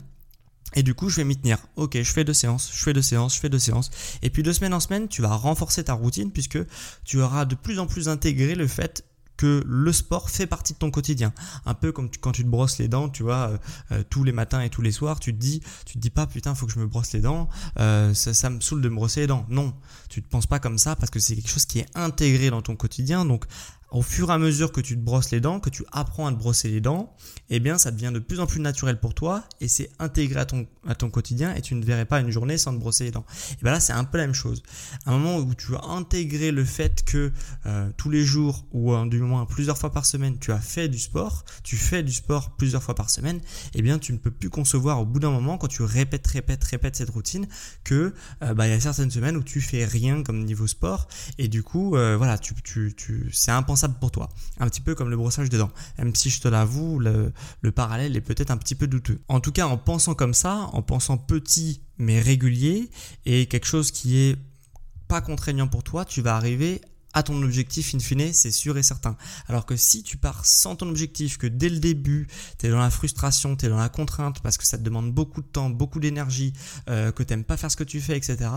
Et 0.77 0.85
du 0.85 0.95
coup, 0.95 1.09
je 1.09 1.17
vais 1.17 1.25
m'y 1.25 1.37
tenir. 1.37 1.59
Ok, 1.75 2.01
je 2.01 2.13
fais 2.13 2.23
deux 2.23 2.35
séances, 2.35 2.71
je 2.73 2.81
fais 2.81 2.93
deux 2.93 3.03
séances, 3.03 3.35
je 3.35 3.41
fais 3.41 3.49
deux 3.49 3.59
séances. 3.59 3.91
Et 4.23 4.31
puis 4.31 4.45
de 4.45 4.53
semaine 4.53 4.73
en 4.75 4.79
semaine, 4.79 5.09
tu 5.09 5.23
vas 5.23 5.35
renforcer 5.35 5.83
ta 5.83 5.95
routine 5.95 6.31
puisque 6.31 6.59
tu 7.05 7.21
auras 7.21 7.45
de 7.47 7.57
plus 7.57 7.81
en 7.81 7.89
plus 7.89 8.09
intégré 8.09 8.55
le 8.55 8.69
fait 8.69 9.05
que 9.37 9.65
le 9.67 9.93
sport 9.93 10.31
fait 10.31 10.47
partie 10.47 10.75
de 10.75 10.79
ton 10.79 10.93
quotidien. 10.93 11.33
Un 11.67 11.75
peu 11.75 11.91
comme 11.91 12.11
quand 12.21 12.31
tu 12.31 12.45
te 12.45 12.49
brosses 12.49 12.79
les 12.79 12.87
dents, 12.87 13.09
tu 13.09 13.25
vois, 13.25 13.49
euh, 13.49 13.59
euh, 13.91 14.03
tous 14.09 14.23
les 14.23 14.33
matins 14.33 14.61
et 14.61 14.69
tous 14.69 14.83
les 14.83 14.93
soirs, 14.93 15.19
tu 15.19 15.33
te 15.33 15.39
dis, 15.39 15.61
tu 15.85 15.95
te 15.95 15.99
dis 15.99 16.11
pas 16.11 16.29
putain, 16.29 16.55
faut 16.55 16.67
que 16.67 16.73
je 16.73 16.79
me 16.79 16.87
brosse 16.87 17.13
les 17.15 17.21
dents, 17.21 17.49
ça, 17.77 18.15
ça, 18.15 18.51
me 18.51 18.61
saoule 18.61 18.83
de 18.83 18.89
me 18.89 18.95
brosser 18.95 19.23
les 19.23 19.27
dents. 19.27 19.47
Non, 19.49 19.75
tu 20.09 20.23
te 20.23 20.29
penses 20.29 20.47
pas 20.47 20.61
comme 20.61 20.79
ça 20.79 20.95
parce 20.95 21.11
que 21.11 21.19
c'est 21.19 21.35
quelque 21.35 21.51
chose 21.51 21.65
qui 21.65 21.81
est 21.81 21.89
intégré 21.97 22.51
dans 22.51 22.63
ton 22.63 22.77
quotidien. 22.77 23.25
Donc 23.25 23.47
au 23.91 24.03
fur 24.03 24.31
et 24.31 24.33
à 24.33 24.39
mesure 24.39 24.73
que 24.73 24.81
tu 24.81 24.97
te 24.97 25.03
brosses 25.03 25.31
les 25.31 25.41
dents, 25.41 25.59
que 25.61 25.71
tu 25.71 25.85
apprends 25.93 26.27
à 26.27 26.33
te 26.33 26.37
brosser 26.37 26.69
les 26.69 26.81
dents, 26.81 27.15
eh 27.49 27.61
bien 27.61 27.79
ça 27.79 27.91
devient 27.91 28.13
de 28.13 28.21
plus 28.21 28.41
en 28.41 28.47
plus 28.47 28.61
naturel 28.61 29.01
pour 29.01 29.15
toi 29.15 29.43
et 29.61 29.69
c'est 29.69 29.91
intégré 29.99 30.41
à 30.41 30.45
ton, 30.95 31.11
quotidien 31.11 31.55
et 31.55 31.61
tu 31.61 31.75
ne 31.75 31.85
verrais 31.85 32.05
pas 32.05 32.21
une 32.21 32.31
journée 32.31 32.57
sans 32.57 32.73
te 32.73 32.79
brosser 32.79 33.05
les 33.05 33.11
dents. 33.11 33.25
Et 33.53 33.63
bien 33.63 33.73
là 33.73 33.81
c'est 33.81 33.93
un 33.93 34.05
peu 34.05 34.19
la 34.19 34.27
même 34.27 34.35
chose. 34.35 34.63
À 35.07 35.11
un 35.11 35.19
moment 35.19 35.39
où 35.39 35.55
tu 35.55 35.75
as 35.75 35.85
intégré 35.85 36.53
le 36.53 36.65
fait 36.65 37.03
que 37.05 37.33
euh, 37.67 37.91
tous 37.97 38.11
les 38.11 38.25
jours 38.25 38.65
ou 38.73 38.95
du 39.07 39.21
moins 39.21 39.45
plusieurs 39.47 39.77
fois 39.77 39.91
par 39.91 40.07
semaine 40.07 40.39
tu 40.39 40.53
as 40.53 40.61
fait 40.61 40.89
du 40.89 40.99
sport, 40.99 41.45
tu 41.65 41.77
fais 41.77 42.03
du 42.03 42.13
sport 42.13 42.57
plusieurs 42.57 42.83
fois 42.83 42.95
par 42.95 43.11
semaine, 43.11 43.41
eh 43.75 43.83
bien 43.83 43.99
tu 43.99 44.13
ne 44.13 44.19
peux 44.19 44.31
plus 44.31 44.51
concevoir 44.51 45.01
au 45.01 45.07
bout 45.07 45.19
d'un 45.19 45.31
moment 45.31 45.59
quand 45.59 45.69
tu 45.69 45.83
répètes, 45.83 46.27
répètes, 46.29 46.63
répètes 46.65 46.97
cette 46.97 47.11
routine 47.11 47.47
que 47.83 48.15
euh, 48.43 48.55
bah, 48.55 48.69
il 48.69 48.71
y 48.71 48.75
a 48.75 48.81
certaines 48.81 49.11
semaines 49.11 49.37
où 49.37 49.43
tu 49.43 49.61
fais 49.61 49.85
rien 49.85 50.23
comme 50.23 50.45
niveau 50.45 50.67
sport 50.67 51.09
et 51.39 51.49
du 51.49 51.63
coup 51.63 51.97
euh, 51.97 52.17
voilà 52.17 52.39
tu, 52.39 52.55
tu, 52.63 52.95
tu 52.97 53.31
c'est 53.33 53.51
impensable 53.51 53.80
pour 53.89 54.11
toi. 54.11 54.29
Un 54.59 54.69
petit 54.69 54.81
peu 54.81 54.95
comme 54.95 55.11
le 55.11 55.17
brossage 55.17 55.49
des 55.49 55.59
dents. 55.59 55.71
Même 55.99 56.15
si 56.15 56.31
je 56.31 56.41
te 56.41 56.49
l'avoue, 56.49 56.99
le, 56.99 57.33
le 57.61 57.73
parallèle 57.73 58.17
est 58.17 58.21
peut-être 58.21 58.51
un 58.51 58.57
petit 58.57 58.75
peu 58.75 58.87
douteux. 58.87 59.21
En 59.29 59.41
tout 59.41 59.53
cas, 59.53 59.67
en 59.67 59.79
pensant 59.79 60.15
comme 60.15 60.35
ça, 60.35 60.69
en 60.73 60.83
pensant 60.83 61.17
petit 61.17 61.83
mais 61.99 62.21
régulier, 62.21 62.91
et 63.27 63.47
quelque 63.47 63.67
chose 63.67 63.91
qui 63.91 64.19
est 64.19 64.37
pas 65.09 65.21
contraignant 65.21 65.69
pour 65.69 65.83
toi, 65.83 66.05
tu 66.05 66.23
vas 66.23 66.37
arriver 66.37 66.81
à 67.13 67.23
ton 67.23 67.43
objectif 67.43 67.95
in 67.95 67.99
fine, 67.99 68.33
c'est 68.33 68.51
sûr 68.51 68.79
et 68.79 68.83
certain. 68.83 69.17
Alors 69.49 69.67
que 69.67 69.77
si 69.77 70.03
tu 70.03 70.17
pars 70.17 70.47
sans 70.47 70.77
ton 70.77 70.89
objectif, 70.89 71.39
que 71.39 71.47
dès 71.47 71.69
le 71.69 71.79
début, 71.79 72.29
tu 72.59 72.67
es 72.67 72.71
dans 72.71 72.79
la 72.79 72.91
frustration, 72.91 73.57
tu 73.57 73.67
es 73.67 73.69
dans 73.69 73.79
la 73.79 73.89
contrainte 73.89 74.41
parce 74.41 74.57
que 74.57 74.67
ça 74.67 74.79
te 74.79 74.83
demande 74.83 75.13
beaucoup 75.13 75.43
de 75.43 75.47
temps, 75.47 75.71
beaucoup 75.71 76.01
d'énergie, 76.01 76.53
euh, 76.89 77.11
que 77.13 77.23
tu 77.23 77.37
pas 77.43 77.57
faire 77.57 77.71
ce 77.71 77.77
que 77.77 77.85
tu 77.85 78.01
fais, 78.01 78.17
etc., 78.17 78.51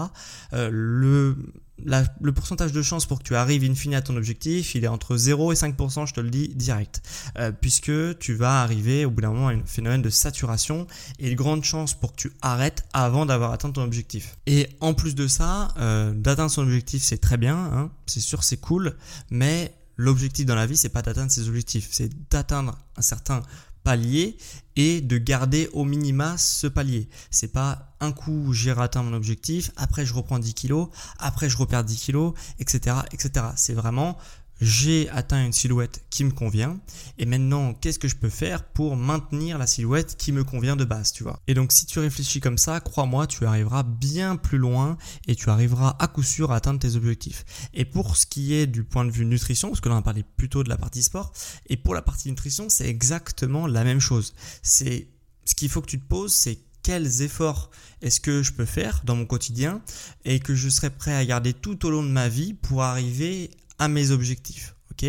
euh, 0.53 0.69
le, 0.71 1.37
le 1.85 2.31
pourcentage 2.31 2.71
de 2.71 2.81
chance 2.81 3.05
pour 3.05 3.19
que 3.19 3.23
tu 3.23 3.35
arrives 3.35 3.63
in 3.63 3.75
fine 3.75 3.95
à 3.95 4.01
ton 4.01 4.15
objectif, 4.15 4.75
il 4.75 4.83
est 4.83 4.87
entre 4.87 5.17
0 5.17 5.51
et 5.51 5.55
5%, 5.55 6.07
je 6.07 6.13
te 6.13 6.21
le 6.21 6.29
dis 6.29 6.49
direct. 6.49 7.01
Euh, 7.37 7.51
puisque 7.51 7.91
tu 8.19 8.33
vas 8.33 8.61
arriver 8.61 9.05
au 9.05 9.11
bout 9.11 9.21
d'un 9.21 9.31
moment 9.31 9.47
à 9.49 9.53
un 9.53 9.65
phénomène 9.65 10.01
de 10.01 10.09
saturation 10.09 10.87
et 11.19 11.29
une 11.29 11.35
grande 11.35 11.63
chance 11.63 11.93
pour 11.93 12.13
que 12.13 12.17
tu 12.17 12.31
arrêtes 12.41 12.85
avant 12.93 13.25
d'avoir 13.25 13.51
atteint 13.51 13.71
ton 13.71 13.83
objectif. 13.83 14.37
Et 14.45 14.69
en 14.79 14.93
plus 14.93 15.15
de 15.15 15.27
ça, 15.27 15.69
euh, 15.77 16.13
d'atteindre 16.13 16.51
son 16.51 16.63
objectif, 16.63 17.03
c'est 17.03 17.17
très 17.17 17.37
bien, 17.37 17.57
hein, 17.57 17.91
c'est 18.05 18.19
sûr, 18.19 18.43
c'est 18.43 18.57
cool, 18.57 18.95
mais 19.29 19.73
l'objectif 19.97 20.45
dans 20.45 20.55
la 20.55 20.65
vie, 20.65 20.77
c'est 20.77 20.89
pas 20.89 21.01
d'atteindre 21.01 21.31
ses 21.31 21.47
objectifs, 21.47 21.87
c'est 21.91 22.09
d'atteindre 22.29 22.77
un 22.97 23.01
certain 23.01 23.41
palier 23.83 24.37
et 24.75 25.01
de 25.01 25.17
garder 25.17 25.69
au 25.73 25.83
minima 25.83 26.37
ce 26.37 26.67
palier. 26.67 27.07
C'est 27.29 27.51
pas 27.51 27.95
un 27.99 28.11
coup 28.11 28.53
j'ai 28.53 28.71
atteint 28.71 29.03
mon 29.03 29.13
objectif, 29.13 29.71
après 29.77 30.05
je 30.05 30.13
reprends 30.13 30.39
10 30.39 30.53
kilos, 30.53 30.87
après 31.19 31.49
je 31.49 31.57
repère 31.57 31.83
10 31.83 31.97
kilos, 31.97 32.33
etc. 32.59 32.97
etc. 33.11 33.45
C'est 33.55 33.73
vraiment 33.73 34.17
j'ai 34.63 35.09
atteint 35.09 35.45
une 35.45 35.53
silhouette 35.53 36.03
qui 36.09 36.23
me 36.23 36.31
convient 36.31 36.79
et 37.17 37.25
maintenant 37.25 37.73
qu'est-ce 37.73 37.99
que 37.99 38.07
je 38.07 38.15
peux 38.15 38.29
faire 38.29 38.63
pour 38.63 38.95
maintenir 38.95 39.57
la 39.57 39.67
silhouette 39.67 40.15
qui 40.17 40.31
me 40.31 40.43
convient 40.43 40.75
de 40.75 40.85
base, 40.85 41.11
tu 41.11 41.23
vois? 41.23 41.39
Et 41.47 41.53
donc 41.53 41.71
si 41.71 41.85
tu 41.85 41.99
réfléchis 41.99 42.39
comme 42.39 42.57
ça, 42.57 42.79
crois-moi, 42.79 43.27
tu 43.27 43.45
arriveras 43.45 43.83
bien 43.83 44.35
plus 44.35 44.57
loin 44.57 44.97
et 45.27 45.35
tu 45.35 45.49
arriveras 45.49 45.95
à 45.99 46.07
coup 46.07 46.23
sûr 46.23 46.51
à 46.51 46.55
atteindre 46.55 46.79
tes 46.79 46.95
objectifs. 46.95 47.45
Et 47.73 47.85
pour 47.85 48.15
ce 48.17 48.25
qui 48.25 48.53
est 48.53 48.67
du 48.67 48.83
point 48.83 49.05
de 49.05 49.11
vue 49.11 49.25
nutrition, 49.25 49.69
parce 49.69 49.81
que 49.81 49.89
là 49.89 49.95
on 49.95 49.99
a 49.99 50.01
parlé 50.01 50.23
plutôt 50.37 50.63
de 50.63 50.69
la 50.69 50.77
partie 50.77 51.03
sport, 51.03 51.33
et 51.67 51.77
pour 51.77 51.93
la 51.93 52.01
partie 52.01 52.29
nutrition, 52.29 52.69
c'est 52.69 52.87
exactement 52.87 53.67
la 53.67 53.83
même 53.83 53.99
chose. 53.99 54.33
C'est 54.61 55.07
ce 55.45 55.55
qu'il 55.55 55.69
faut 55.69 55.81
que 55.81 55.89
tu 55.89 55.99
te 55.99 56.07
poses, 56.07 56.33
c'est 56.33 56.59
quels 56.83 57.21
efforts 57.21 57.71
est-ce 58.01 58.19
que 58.19 58.43
je 58.43 58.51
peux 58.51 58.65
faire 58.65 59.01
dans 59.05 59.15
mon 59.15 59.25
quotidien 59.25 59.81
et 60.25 60.39
que 60.39 60.53
je 60.53 60.67
serai 60.67 60.89
prêt 60.89 61.15
à 61.15 61.25
garder 61.25 61.53
tout 61.53 61.85
au 61.85 61.89
long 61.89 62.03
de 62.03 62.09
ma 62.09 62.27
vie 62.27 62.53
pour 62.53 62.83
arriver 62.83 63.49
à 63.79 63.87
mes 63.87 64.11
objectifs. 64.11 64.75
ok? 64.91 65.03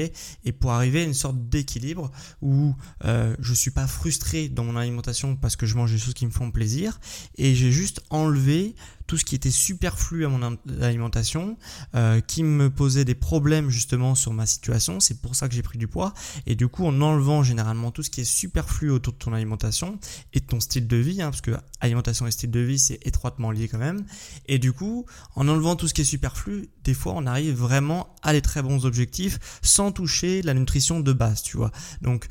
Et 0.45 0.53
pour 0.53 0.73
arriver 0.73 1.01
à 1.01 1.05
une 1.05 1.15
sorte 1.15 1.49
d'équilibre 1.49 2.11
où 2.41 2.75
euh, 3.05 3.37
je 3.39 3.55
suis 3.55 3.71
pas 3.71 3.87
frustré 3.87 4.49
dans 4.49 4.65
mon 4.65 4.77
alimentation 4.77 5.37
parce 5.37 5.57
que 5.57 5.67
je 5.67 5.75
mange 5.77 5.93
des 5.93 5.99
choses 5.99 6.15
qui 6.15 6.27
me 6.27 6.31
font 6.31 6.51
plaisir 6.51 6.99
et 7.37 7.55
j'ai 7.55 7.73
juste 7.73 8.01
enlevé 8.11 8.75
tout 9.07 9.19
ce 9.19 9.25
qui 9.25 9.35
était 9.35 9.51
superflu 9.51 10.25
à 10.25 10.29
mon 10.29 10.57
alimentation, 10.81 11.57
euh, 11.95 12.21
qui 12.21 12.43
me 12.43 12.71
posait 12.71 13.05
des 13.05 13.15
problèmes 13.15 13.71
justement 13.71 14.15
sur 14.15 14.33
ma 14.33 14.47
situation. 14.47 15.01
C'est 15.01 15.21
pour 15.21 15.35
ça 15.35 15.49
que 15.49 15.55
j'ai 15.55 15.63
pris 15.63 15.79
du 15.79 15.89
poids. 15.89 16.15
Et 16.47 16.55
du 16.55 16.69
coup, 16.69 16.87
en 16.87 17.01
enlevant 17.01 17.43
généralement 17.43 17.91
tout 17.91 18.03
ce 18.03 18.11
qui 18.11 18.23
est 18.23 18.25
superflu 18.25 18.91
autour 18.91 19.13
de 19.13 19.19
ton 19.19 19.33
alimentation 19.33 19.99
et 20.33 20.41
de 20.41 20.47
ton 20.47 20.61
style 20.61 20.87
de 20.87 20.97
vie, 20.97 21.21
hein, 21.21 21.31
parce 21.31 21.41
que 21.41 21.53
alimentation 21.81 22.27
et 22.27 22.31
style 22.31 22.51
de 22.51 22.61
vie, 22.61 22.79
c'est 22.79 22.99
étroitement 23.07 23.51
lié 23.51 23.69
quand 23.69 23.79
même. 23.79 24.05
Et 24.47 24.59
du 24.59 24.73
coup, 24.73 25.07
en 25.35 25.49
enlevant 25.49 25.77
tout 25.77 25.89
ce 25.89 25.95
qui 25.95 26.01
est 26.01 26.05
superflu, 26.05 26.69
des 26.85 26.95
fois, 26.95 27.13
on 27.17 27.27
arrive 27.27 27.55
vraiment 27.55 28.15
à 28.23 28.33
des 28.33 28.43
très 28.43 28.63
bons 28.63 28.87
objectifs 28.87 29.39
sans 29.63 29.93
toucher 29.93 30.43
la 30.43 30.55
nutrition 30.55 31.01
de 31.01 31.13
base, 31.13 31.43
tu 31.43 31.57
vois. 31.57 31.73
Donc, 32.01 32.27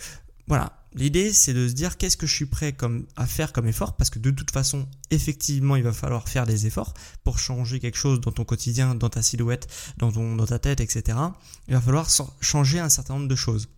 voilà, 0.47 0.82
L'idée, 0.95 1.33
c'est 1.33 1.53
de 1.53 1.67
se 1.67 1.73
dire 1.73 1.97
qu'est-ce 1.97 2.17
que 2.17 2.27
je 2.27 2.33
suis 2.33 2.45
prêt 2.45 2.73
comme, 2.73 3.05
à 3.15 3.25
faire 3.25 3.51
comme 3.51 3.67
effort, 3.67 3.95
parce 3.95 4.09
que 4.09 4.19
de 4.19 4.31
toute 4.31 4.51
façon, 4.51 4.87
effectivement, 5.09 5.75
il 5.75 5.83
va 5.83 5.93
falloir 5.93 6.29
faire 6.29 6.45
des 6.45 6.67
efforts 6.67 6.93
pour 7.23 7.39
changer 7.39 7.79
quelque 7.79 7.97
chose 7.97 8.21
dans 8.21 8.31
ton 8.31 8.45
quotidien, 8.45 8.93
dans 8.93 9.09
ta 9.09 9.21
silhouette, 9.21 9.67
dans, 9.97 10.11
ton, 10.11 10.35
dans 10.35 10.45
ta 10.45 10.59
tête, 10.59 10.81
etc. 10.81 11.17
Il 11.67 11.73
va 11.73 11.81
falloir 11.81 12.07
changer 12.41 12.79
un 12.79 12.89
certain 12.89 13.15
nombre 13.15 13.27
de 13.27 13.35
choses. 13.35 13.69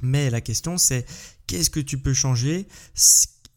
Mais 0.00 0.30
la 0.30 0.40
question, 0.40 0.78
c'est 0.78 1.06
qu'est-ce 1.46 1.70
que 1.70 1.80
tu 1.80 1.98
peux 1.98 2.14
changer 2.14 2.68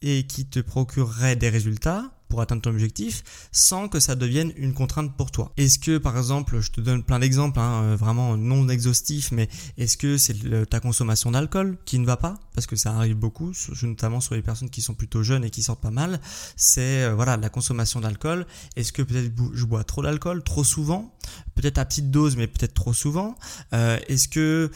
et 0.01 0.25
qui 0.25 0.45
te 0.45 0.59
procurerait 0.59 1.35
des 1.35 1.49
résultats 1.49 2.11
pour 2.27 2.41
atteindre 2.41 2.61
ton 2.61 2.71
objectif 2.71 3.23
sans 3.51 3.87
que 3.87 3.99
ça 3.99 4.15
devienne 4.15 4.51
une 4.57 4.73
contrainte 4.73 5.15
pour 5.15 5.31
toi. 5.31 5.51
Est-ce 5.57 5.79
que 5.79 5.97
par 5.97 6.17
exemple, 6.17 6.59
je 6.59 6.71
te 6.71 6.81
donne 6.81 7.03
plein 7.03 7.19
d'exemples, 7.19 7.59
hein, 7.59 7.83
euh, 7.83 7.95
vraiment 7.95 8.37
non 8.37 8.67
exhaustifs, 8.69 9.31
mais 9.31 9.49
est-ce 9.77 9.97
que 9.97 10.17
c'est 10.17 10.67
ta 10.69 10.79
consommation 10.79 11.31
d'alcool 11.31 11.77
qui 11.85 11.99
ne 11.99 12.05
va 12.05 12.17
pas? 12.17 12.39
Parce 12.53 12.67
que 12.67 12.75
ça 12.75 12.93
arrive 12.93 13.15
beaucoup, 13.15 13.51
notamment 13.83 14.19
sur 14.19 14.35
les 14.35 14.41
personnes 14.41 14.69
qui 14.69 14.81
sont 14.81 14.93
plutôt 14.93 15.23
jeunes 15.23 15.43
et 15.43 15.49
qui 15.49 15.63
sortent 15.63 15.81
pas 15.81 15.91
mal. 15.91 16.19
C'est 16.55 17.03
euh, 17.03 17.15
voilà 17.15 17.37
la 17.37 17.49
consommation 17.49 17.99
d'alcool. 17.99 18.45
Est-ce 18.75 18.91
que 18.91 19.01
peut-être 19.01 19.31
je 19.53 19.65
bois 19.65 19.83
trop 19.83 20.03
d'alcool, 20.03 20.43
trop 20.43 20.63
souvent? 20.63 21.13
Peut-être 21.55 21.77
à 21.77 21.85
petite 21.85 22.11
dose, 22.11 22.37
mais 22.37 22.47
peut-être 22.47 22.73
trop 22.73 22.93
souvent. 22.93 23.35
Euh, 23.73 23.99
est-ce 24.07 24.27
que 24.27 24.71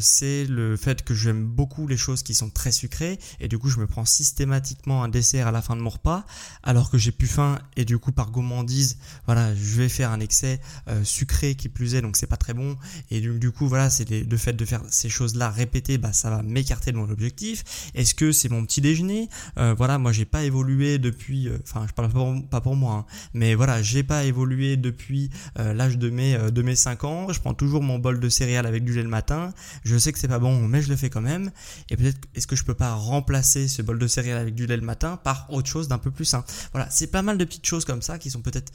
c'est 0.00 0.44
le 0.44 0.76
fait 0.76 1.02
que 1.02 1.14
j'aime 1.14 1.44
beaucoup 1.44 1.86
les 1.86 1.96
choses 1.96 2.22
qui 2.22 2.34
sont 2.34 2.50
très 2.50 2.72
sucrées 2.72 3.18
et 3.40 3.48
du 3.48 3.58
coup 3.58 3.68
je 3.68 3.78
me 3.78 3.86
prends 3.86 4.04
systématiquement 4.04 5.02
un 5.02 5.08
dessert 5.08 5.46
à 5.46 5.52
la 5.52 5.62
fin 5.62 5.76
de 5.76 5.80
mon 5.80 5.90
repas 5.90 6.24
alors 6.62 6.90
que 6.90 6.93
j'ai 6.98 7.12
plus 7.12 7.26
faim 7.26 7.58
et 7.76 7.84
du 7.84 7.98
coup 7.98 8.12
par 8.12 8.30
gourmandise, 8.30 8.98
voilà, 9.26 9.54
je 9.54 9.76
vais 9.76 9.88
faire 9.88 10.10
un 10.10 10.20
excès 10.20 10.60
euh, 10.88 11.02
sucré 11.04 11.54
qui 11.54 11.68
plus 11.68 11.94
est, 11.94 12.02
donc 12.02 12.16
c'est 12.16 12.26
pas 12.26 12.36
très 12.36 12.54
bon. 12.54 12.76
Et 13.10 13.20
du, 13.20 13.50
coup, 13.50 13.68
voilà, 13.68 13.90
c'est 13.90 14.08
le 14.10 14.36
fait 14.36 14.52
de 14.52 14.64
faire 14.64 14.82
ces 14.88 15.08
choses-là 15.08 15.50
répétées, 15.50 15.98
bah 15.98 16.12
ça 16.12 16.30
va 16.30 16.42
m'écarter 16.42 16.92
de 16.92 16.96
mon 16.96 17.08
objectif. 17.10 17.64
Est-ce 17.94 18.14
que 18.14 18.32
c'est 18.32 18.48
mon 18.48 18.64
petit 18.64 18.80
déjeuner? 18.80 19.28
Euh, 19.58 19.74
Voilà, 19.76 19.98
moi 19.98 20.12
j'ai 20.12 20.24
pas 20.24 20.44
évolué 20.44 20.98
depuis, 20.98 21.48
euh, 21.48 21.58
enfin 21.62 21.86
je 21.88 21.92
parle 21.92 22.10
pas 22.48 22.60
pour, 22.60 22.76
moi, 22.76 22.94
hein, 22.94 23.06
mais 23.34 23.54
voilà, 23.54 23.82
j'ai 23.82 24.02
pas 24.02 24.24
évolué 24.24 24.76
depuis 24.76 25.30
l'âge 25.56 25.98
de 25.98 26.10
mes 26.10 26.36
de 26.50 26.62
mes 26.62 26.76
5 26.76 27.04
ans. 27.04 27.32
Je 27.32 27.40
prends 27.40 27.54
toujours 27.54 27.82
mon 27.82 27.98
bol 27.98 28.20
de 28.20 28.28
céréales 28.28 28.66
avec 28.66 28.84
du 28.84 28.94
lait 28.94 29.02
le 29.02 29.08
matin. 29.08 29.52
Je 29.84 29.96
sais 29.96 30.12
que 30.12 30.18
c'est 30.18 30.28
pas 30.28 30.38
bon, 30.38 30.66
mais 30.68 30.82
je 30.82 30.88
le 30.88 30.96
fais 30.96 31.10
quand 31.10 31.20
même. 31.20 31.50
Et 31.90 31.96
peut-être 31.96 32.18
est-ce 32.34 32.46
que 32.46 32.56
je 32.56 32.64
peux 32.64 32.74
pas 32.74 32.94
remplacer 32.94 33.68
ce 33.68 33.82
bol 33.82 33.98
de 33.98 34.06
céréales 34.06 34.38
avec 34.38 34.54
du 34.54 34.66
lait 34.66 34.76
le 34.76 34.82
matin 34.82 35.18
par 35.22 35.46
autre 35.50 35.68
chose 35.68 35.88
d'un 35.88 35.98
peu 35.98 36.10
plus 36.10 36.24
sain? 36.24 36.44
Voilà, 36.72 36.83
c'est 36.90 37.08
pas 37.08 37.22
mal 37.22 37.38
de 37.38 37.44
petites 37.44 37.66
choses 37.66 37.84
comme 37.84 38.02
ça 38.02 38.18
qui 38.18 38.30
sont 38.30 38.42
peut-être 38.42 38.72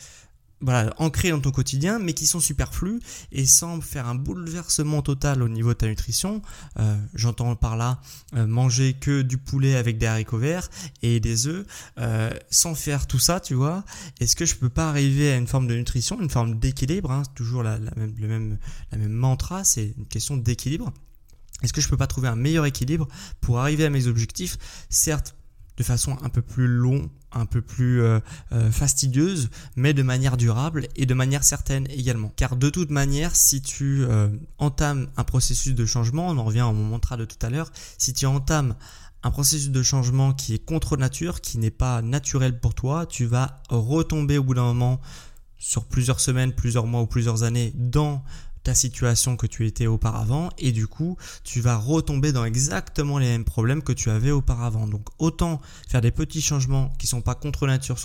ancrées 0.98 1.30
dans 1.30 1.40
ton 1.40 1.52
quotidien, 1.52 2.00
mais 2.00 2.14
qui 2.14 2.28
sont 2.28 2.40
superflues 2.40 3.00
et 3.32 3.46
sans 3.46 3.82
faire 3.82 4.08
un 4.08 4.16
bouleversement 4.16 5.02
total 5.02 5.42
au 5.42 5.50
niveau 5.50 5.70
de 5.70 5.78
ta 5.78 5.88
nutrition. 5.88 6.42
Euh, 6.80 6.98
j'entends 7.14 7.56
par 7.56 7.78
là 7.78 8.02
euh, 8.36 8.46
manger 8.46 8.94
que 8.94 9.22
du 9.22 9.38
poulet 9.38 9.76
avec 9.76 9.98
des 9.98 10.06
haricots 10.06 10.38
verts 10.38 10.70
et 11.02 11.20
des 11.20 11.48
œufs, 11.48 11.66
euh, 11.98 12.32
sans 12.50 12.76
faire 12.76 13.08
tout 13.08 13.20
ça, 13.20 13.40
tu 13.40 13.54
vois. 13.54 13.84
Est-ce 14.20 14.36
que 14.36 14.46
je 14.46 14.56
peux 14.56 14.70
pas 14.70 14.90
arriver 14.90 15.32
à 15.32 15.38
une 15.38 15.48
forme 15.48 15.68
de 15.68 15.76
nutrition, 15.76 16.20
une 16.22 16.30
forme 16.30 16.60
d'équilibre 16.60 17.12
hein, 17.12 17.24
Toujours 17.36 17.64
la, 17.64 17.80
même, 17.80 18.14
le 18.20 18.28
même, 18.28 18.58
la 18.92 18.98
même 18.98 19.14
mantra, 19.14 19.64
c'est 19.64 19.94
une 19.98 20.06
question 20.06 20.38
d'équilibre. 20.38 20.92
Est-ce 21.62 21.74
que 21.74 21.82
je 21.82 21.90
peux 21.90 21.98
pas 21.98 22.08
trouver 22.08 22.30
un 22.30 22.38
meilleur 22.38 22.66
équilibre 22.66 23.08
pour 23.42 23.60
arriver 23.60 23.86
à 23.86 23.90
mes 23.90 24.08
objectifs? 24.08 24.58
Certes, 24.90 25.36
de 25.80 25.84
façon 25.84 26.18
un 26.22 26.30
peu 26.30 26.42
plus 26.42 26.68
long, 26.68 27.10
un 27.32 27.46
peu 27.46 27.62
plus 27.62 28.02
euh, 28.02 28.20
euh, 28.52 28.70
fastidieuse, 28.70 29.50
mais 29.78 29.94
de 29.94 30.04
manière 30.04 30.36
durable 30.36 30.88
et 30.98 31.06
de 31.06 31.14
manière 31.14 31.46
certaine 31.46 31.88
également. 31.90 32.34
Car 32.36 32.58
de 32.58 32.70
toute 32.70 32.92
manière, 32.92 33.36
si 33.36 33.62
tu 33.62 34.04
euh, 34.04 34.28
entames 34.58 35.08
un 35.16 35.24
processus 35.24 35.74
de 35.74 35.86
changement, 35.86 36.28
on 36.28 36.38
en 36.38 36.44
revient 36.44 36.60
à 36.60 36.72
mon 36.72 36.84
mantra 36.84 37.16
de 37.16 37.24
tout 37.24 37.38
à 37.42 37.50
l'heure, 37.50 37.72
si 37.98 38.12
tu 38.12 38.26
entames 38.26 38.76
un 39.24 39.32
processus 39.32 39.70
de 39.70 39.82
changement 39.82 40.34
qui 40.34 40.54
est 40.54 40.64
contre 40.64 40.98
nature, 40.98 41.40
qui 41.40 41.58
n'est 41.58 41.72
pas 41.72 42.02
naturel 42.02 42.60
pour 42.60 42.74
toi, 42.74 43.06
tu 43.06 43.26
vas 43.26 43.62
retomber 43.70 44.38
au 44.38 44.44
bout 44.44 44.54
d'un 44.54 44.64
moment 44.64 45.00
sur 45.58 45.86
plusieurs 45.86 46.20
semaines, 46.20 46.54
plusieurs 46.54 46.88
mois 46.88 47.02
ou 47.02 47.08
plusieurs 47.08 47.44
années 47.44 47.74
dans 47.76 48.24
situation 48.76 49.36
que 49.36 49.48
tu 49.48 49.66
étais 49.66 49.88
auparavant 49.88 50.50
et 50.58 50.72
du 50.72 50.88
coup 50.88 51.18
tu 51.44 51.62
vas 51.62 51.78
retomber 51.78 52.32
dans 52.32 52.46
exactement 52.46 53.18
les 53.18 53.28
mêmes 53.28 53.46
problèmes 53.46 53.84
que 53.84 53.94
tu 53.94 54.10
avais 54.10 54.32
auparavant. 54.32 54.88
Donc 54.88 55.08
autant 55.18 55.62
faire 55.88 56.02
des 56.02 56.12
petits 56.12 56.42
changements 56.42 56.94
qui 57.00 57.08
sont 57.08 57.22
pas 57.22 57.36
contre 57.36 57.68
nature 57.68 57.98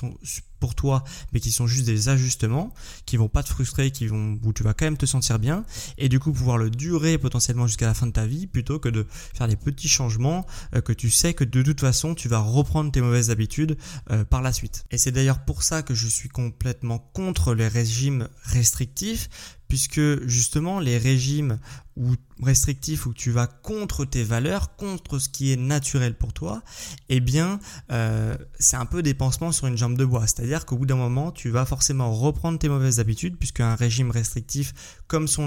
pour 0.61 0.75
toi 0.75 1.05
mais 1.33 1.41
qui 1.41 1.53
sont 1.53 1.67
juste 1.67 1.87
des 1.87 2.09
ajustements 2.09 2.73
qui 3.07 3.17
vont 3.17 3.29
pas 3.29 3.43
te 3.43 3.49
frustrer, 3.49 3.91
qui 3.91 4.07
vont 4.07 4.39
où 4.43 4.53
tu 4.53 4.63
vas 4.63 4.75
quand 4.75 4.87
même 4.87 4.97
te 4.97 5.07
sentir 5.07 5.39
bien 5.39 5.65
et 5.99 6.09
du 6.09 6.19
coup 6.19 6.33
pouvoir 6.33 6.59
le 6.59 6.71
durer 6.71 7.19
potentiellement 7.19 7.67
jusqu'à 7.67 7.87
la 7.87 7.95
fin 7.95 8.07
de 8.07 8.13
ta 8.13 8.27
vie 8.27 8.47
plutôt 8.47 8.79
que 8.79 8.89
de 8.89 9.07
faire 9.35 9.49
des 9.49 9.57
petits 9.57 9.89
changements 9.89 10.47
euh, 10.75 10.81
que 10.81 10.93
tu 10.93 11.11
sais 11.11 11.35
que 11.35 11.45
de 11.45 11.63
toute 11.63 11.81
façon 11.81 12.15
tu 12.15 12.29
vas 12.29 12.41
reprendre 12.41 12.91
tes 12.91 13.01
mauvaises 13.01 13.31
habitudes 13.31 13.77
euh, 14.11 14.25
par 14.25 14.43
la 14.43 14.53
suite. 14.53 14.85
Et 14.91 14.99
c'est 14.99 15.13
d'ailleurs 15.13 15.45
pour 15.45 15.63
ça 15.63 15.83
que 15.83 15.95
je 15.95 16.07
suis 16.07 16.29
complètement 16.29 16.99
contre 16.99 17.55
les 17.55 17.69
régimes 17.69 18.29
restrictifs 18.45 19.29
puisque 19.69 20.27
justement 20.27 20.79
les 20.79 20.99
régimes 20.99 21.59
ou 21.97 22.15
restrictifs 22.43 23.07
où 23.07 23.15
tu 23.15 23.31
vas 23.31 23.47
contre 23.47 24.05
tes 24.05 24.25
valeurs, 24.25 24.77
contre 24.77 25.19
ce 25.19 25.29
qui 25.29 25.53
est 25.53 25.57
naturel 25.57 26.17
pour 26.17 26.33
toi, 26.33 26.63
eh 27.09 27.21
bien 27.21 27.61
euh, 27.93 28.37
c'est 28.59 28.77
un 28.77 28.87
peu 28.87 29.03
des 29.03 29.15
pansements 29.15 29.53
sur 29.53 29.67
une 29.67 29.77
jambe 29.77 29.97
de 29.97 30.05
bois. 30.05 30.27
C'est-à-dire 30.27 30.67
qu'au 30.67 30.77
bout 30.77 30.87
d'un 30.87 30.97
moment, 30.97 31.31
tu 31.31 31.51
vas 31.51 31.65
forcément 31.65 32.13
reprendre 32.13 32.59
tes 32.59 32.69
mauvaises 32.69 33.01
habitudes, 33.01 33.37
puisque 33.37 33.61
un 33.61 33.75
régime 33.75 34.11
restrictif, 34.11 34.75
comme 35.07 35.29
son 35.29 35.45